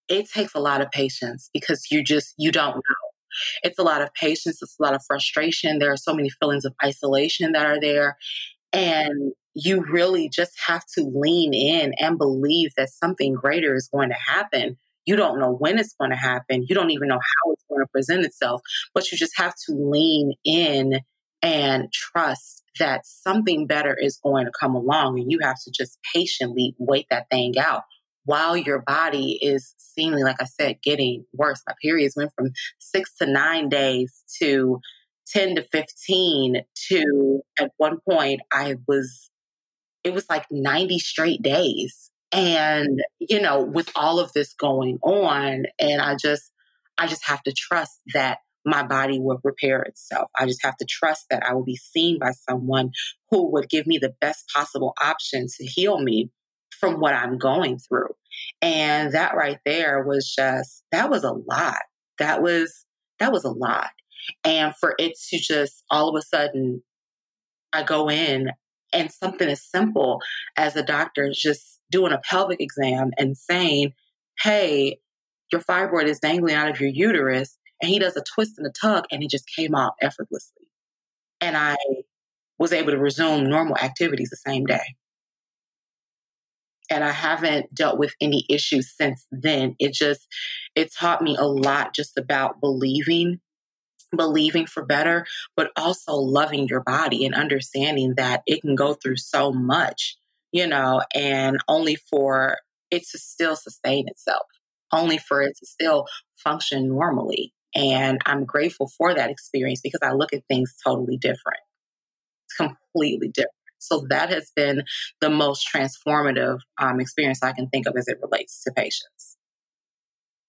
it 0.10 0.30
takes 0.30 0.54
a 0.54 0.60
lot 0.60 0.82
of 0.82 0.92
patience 0.92 1.50
because 1.54 1.90
you 1.90 2.04
just 2.04 2.34
you 2.38 2.52
don't 2.52 2.76
know. 2.76 2.82
It's 3.64 3.80
a 3.80 3.84
lot 3.84 4.02
of 4.02 4.14
patience 4.14 4.60
it's 4.62 4.78
a 4.80 4.84
lot 4.84 4.94
of 4.94 5.04
frustration 5.06 5.80
there 5.80 5.92
are 5.92 5.98
so 5.98 6.14
many 6.14 6.30
feelings 6.30 6.66
of 6.66 6.76
isolation 6.84 7.54
that 7.54 7.66
are 7.66 7.80
there 7.80 8.18
and 8.72 9.34
you 9.56 9.84
really 9.84 10.30
just 10.30 10.54
have 10.68 10.84
to 10.96 11.04
lean 11.04 11.54
in 11.54 11.94
and 12.00 12.18
believe 12.18 12.72
that 12.76 12.90
something 12.90 13.34
greater 13.34 13.76
is 13.76 13.88
going 13.92 14.10
to 14.10 14.16
happen 14.16 14.78
you 15.06 15.16
don't 15.16 15.40
know 15.40 15.52
when 15.52 15.80
it's 15.80 15.96
going 16.00 16.12
to 16.12 16.18
happen. 16.18 16.66
You 16.68 16.76
don't 16.76 16.92
even 16.92 17.08
know 17.08 17.20
how 17.20 17.52
it's 17.52 17.64
going 17.70 17.82
to 17.82 17.92
present 17.92 18.26
itself, 18.26 18.62
but 18.94 19.12
you 19.12 19.18
just 19.18 19.38
have 19.38 19.54
to 19.68 19.74
lean 19.74 20.34
in 20.46 21.00
and 21.42 21.92
trust 21.92 22.64
that 22.80 23.06
something 23.06 23.68
better 23.68 23.96
is 24.00 24.18
going 24.24 24.46
to 24.46 24.52
come 24.58 24.76
along. 24.76 25.20
And 25.20 25.32
you 25.32 25.40
have 25.42 25.58
to 25.66 25.72
just 25.72 26.00
patiently 26.14 26.76
wait 26.80 27.08
that 27.10 27.30
thing 27.30 27.58
out 27.60 27.84
while 28.26 28.56
your 28.56 28.82
body 28.82 29.38
is 29.42 29.76
seemingly, 29.78 30.24
like 30.24 30.42
I 30.42 30.46
said, 30.46 30.82
getting 30.82 31.26
worse. 31.34 31.62
My 31.68 31.76
periods 31.82 32.16
went 32.16 32.32
from 32.36 32.52
six 32.80 33.16
to 33.18 33.26
nine 33.26 33.70
days 33.70 34.24
to 34.42 34.80
10 35.28 35.56
to 35.56 35.64
15 35.64 36.64
to 36.90 37.42
at 37.60 37.72
one 37.78 37.98
point 38.10 38.42
I 38.52 38.78
was, 38.88 39.30
it 40.04 40.14
was 40.14 40.30
like 40.30 40.46
90 40.50 41.00
straight 41.00 41.42
days 41.42 42.12
and 42.34 43.02
you 43.20 43.40
know 43.40 43.62
with 43.62 43.90
all 43.96 44.20
of 44.20 44.34
this 44.34 44.54
going 44.54 44.98
on 45.04 45.66
and 45.80 46.02
i 46.02 46.16
just 46.16 46.52
i 46.98 47.08
just 47.08 47.26
have 47.26 47.42
to 47.44 47.54
trust 47.54 48.00
that 48.14 48.40
my 48.66 48.82
body 48.82 49.20
will 49.20 49.42
repair 49.44 49.82
itself. 49.82 50.32
I 50.40 50.46
just 50.46 50.64
have 50.64 50.78
to 50.78 50.86
trust 50.86 51.26
that 51.30 51.46
i 51.46 51.54
will 51.54 51.64
be 51.64 51.76
seen 51.76 52.20
by 52.20 52.32
someone 52.32 52.92
who 53.30 53.52
would 53.52 53.70
give 53.70 53.86
me 53.86 53.98
the 53.98 54.14
best 54.20 54.50
possible 54.54 54.94
option 55.02 55.48
to 55.58 55.66
heal 55.66 56.00
me 56.00 56.32
from 56.80 57.00
what 57.00 57.14
i'm 57.14 57.38
going 57.38 57.78
through. 57.78 58.10
And 58.62 59.14
that 59.14 59.36
right 59.36 59.60
there 59.66 60.04
was 60.04 60.34
just 60.34 60.84
that 60.92 61.10
was 61.10 61.24
a 61.24 61.32
lot. 61.32 61.82
That 62.20 62.42
was 62.42 62.86
that 63.20 63.32
was 63.32 63.44
a 63.44 63.52
lot. 63.52 63.92
And 64.44 64.74
for 64.76 64.96
it 64.98 65.14
to 65.30 65.38
just 65.38 65.84
all 65.90 66.10
of 66.10 66.16
a 66.16 66.26
sudden 66.26 66.82
i 67.72 67.84
go 67.84 68.10
in 68.10 68.50
and 68.92 69.12
something 69.12 69.50
as 69.50 69.64
simple 69.64 70.20
as 70.56 70.76
a 70.76 70.84
doctor 70.84 71.32
just 71.34 71.73
doing 71.94 72.12
a 72.12 72.20
pelvic 72.28 72.60
exam 72.60 73.12
and 73.20 73.38
saying, 73.38 73.94
hey, 74.42 74.98
your 75.52 75.62
fibroid 75.62 76.06
is 76.06 76.20
dangling 76.20 76.56
out 76.56 76.70
of 76.70 76.82
your 76.82 76.90
uterus. 76.90 77.58
And 77.82 77.90
he 77.90 78.00
does 78.00 78.18
a 78.18 78.24
twist 78.24 78.58
and 78.58 78.66
a 78.66 78.72
tug 78.72 79.06
and 79.12 79.22
it 79.22 79.30
just 79.30 79.46
came 79.56 79.76
out 79.76 79.94
effortlessly. 80.02 80.68
And 81.40 81.56
I 81.56 81.76
was 82.58 82.74
able 82.74 82.92
to 82.92 82.98
resume 82.98 83.48
normal 83.48 83.78
activities 83.78 84.32
the 84.32 84.38
same 84.38 84.66
day. 84.66 84.96
And 86.90 87.04
I 87.04 87.12
haven't 87.12 87.74
dealt 87.74 88.00
with 88.00 88.16
any 88.20 88.46
issues 88.50 88.92
since 88.96 89.26
then. 89.32 89.76
It 89.80 89.94
just, 89.94 90.28
it 90.76 90.92
taught 90.94 91.22
me 91.22 91.38
a 91.38 91.46
lot 91.46 91.94
just 91.94 92.18
about 92.18 92.60
believing 92.60 93.40
believing 94.16 94.68
for 94.68 94.86
better, 94.86 95.26
but 95.56 95.72
also 95.76 96.14
loving 96.14 96.68
your 96.68 96.82
body 96.82 97.26
and 97.26 97.34
understanding 97.34 98.14
that 98.16 98.44
it 98.46 98.62
can 98.62 98.76
go 98.76 98.94
through 98.94 99.18
so 99.18 99.52
much 99.52 100.18
you 100.54 100.68
know, 100.68 101.02
and 101.14 101.58
only 101.68 101.96
for 101.96 102.58
it 102.92 103.04
to 103.12 103.18
still 103.18 103.58
sustain 103.58 104.08
itself, 104.08 104.46
only 104.94 105.18
for 105.18 105.42
it 105.42 105.58
to 105.60 105.66
still 105.66 106.06
function 106.42 106.88
normally. 106.88 107.54
And 107.76 108.20
I'm 108.26 108.46
grateful 108.46 108.90
for 108.96 109.14
that 109.16 109.32
experience 109.32 109.82
because 109.84 110.02
I 110.04 110.14
look 110.14 110.32
at 110.32 110.44
things 110.48 110.76
totally 110.86 111.18
different, 111.18 111.60
completely 112.56 113.30
different. 113.30 113.50
So 113.80 114.06
that 114.10 114.30
has 114.30 114.52
been 114.56 114.84
the 115.20 115.32
most 115.32 115.68
transformative 115.74 116.60
um, 116.80 117.02
experience 117.02 117.42
I 117.44 117.52
can 117.52 117.68
think 117.68 117.88
of 117.88 117.96
as 117.98 118.08
it 118.08 118.20
relates 118.22 118.64
to 118.64 118.72
patience. 118.72 119.38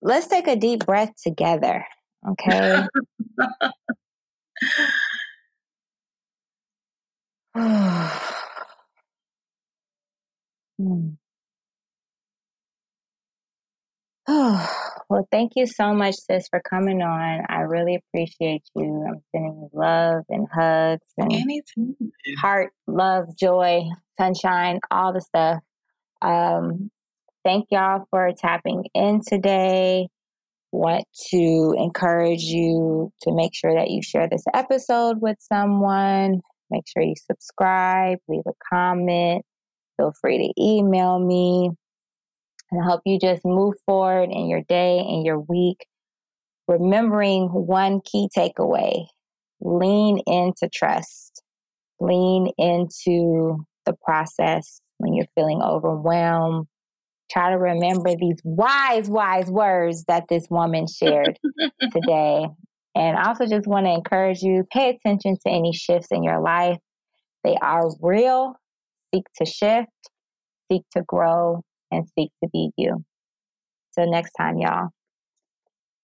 Let's 0.02 0.26
take 0.26 0.46
a 0.46 0.54
deep 0.54 0.84
breath 0.84 1.14
together, 1.20 1.86
okay? 2.28 2.84
hmm. 10.78 11.10
well, 14.26 15.28
thank 15.30 15.52
you 15.54 15.66
so 15.66 15.92
much, 15.92 16.14
sis, 16.14 16.48
for 16.48 16.60
coming 16.60 17.02
on. 17.02 17.44
I 17.46 17.60
really 17.60 17.96
appreciate 17.96 18.62
you. 18.74 19.04
I'm 19.06 19.22
sending 19.32 19.52
you 19.52 19.70
love 19.74 20.24
and 20.30 20.46
hugs 20.50 21.06
and 21.18 21.30
Anytime. 21.30 21.96
heart, 22.38 22.72
love, 22.86 23.36
joy, 23.38 23.82
sunshine, 24.18 24.80
all 24.90 25.12
the 25.12 25.20
stuff. 25.20 25.60
Um, 26.22 26.90
thank 27.44 27.66
y'all 27.70 28.06
for 28.10 28.32
tapping 28.38 28.84
in 28.94 29.20
today. 29.26 30.08
Want 30.72 31.04
to 31.30 31.74
encourage 31.76 32.44
you 32.44 33.12
to 33.22 33.32
make 33.34 33.54
sure 33.54 33.74
that 33.74 33.90
you 33.90 34.02
share 34.02 34.26
this 34.28 34.44
episode 34.54 35.18
with 35.20 35.36
someone. 35.38 36.40
Make 36.70 36.84
sure 36.88 37.02
you 37.02 37.14
subscribe, 37.30 38.18
leave 38.26 38.42
a 38.46 38.52
comment. 38.72 39.44
Feel 39.96 40.12
free 40.20 40.38
to 40.38 40.62
email 40.62 41.18
me 41.18 41.70
and 42.70 42.84
help 42.84 43.02
you 43.04 43.18
just 43.18 43.44
move 43.44 43.74
forward 43.86 44.30
in 44.30 44.48
your 44.48 44.62
day 44.68 44.98
and 44.98 45.24
your 45.24 45.40
week. 45.40 45.86
Remembering 46.66 47.48
one 47.48 48.00
key 48.04 48.28
takeaway 48.36 49.06
lean 49.60 50.20
into 50.26 50.68
trust, 50.72 51.42
lean 52.00 52.48
into 52.58 53.64
the 53.86 53.94
process 54.04 54.80
when 54.98 55.14
you're 55.14 55.26
feeling 55.34 55.62
overwhelmed. 55.62 56.66
Try 57.30 57.50
to 57.50 57.58
remember 57.58 58.10
these 58.16 58.38
wise, 58.44 59.08
wise 59.08 59.50
words 59.50 60.04
that 60.04 60.24
this 60.28 60.46
woman 60.50 60.86
shared 60.86 61.38
today. 61.92 62.46
And 62.94 63.16
I 63.16 63.28
also 63.28 63.46
just 63.46 63.66
want 63.66 63.86
to 63.86 63.92
encourage 63.92 64.42
you 64.42 64.64
pay 64.70 64.90
attention 64.90 65.36
to 65.44 65.50
any 65.50 65.72
shifts 65.72 66.08
in 66.10 66.22
your 66.22 66.40
life. 66.40 66.78
They 67.42 67.56
are 67.60 67.88
real. 68.00 68.54
Seek 69.14 69.26
to 69.38 69.46
shift, 69.46 69.90
seek 70.72 70.82
to 70.92 71.02
grow, 71.06 71.62
and 71.92 72.06
seek 72.18 72.30
to 72.42 72.50
be 72.52 72.70
you. 72.76 73.04
Till 73.96 74.10
next 74.10 74.32
time, 74.32 74.58
y'all. 74.58 74.90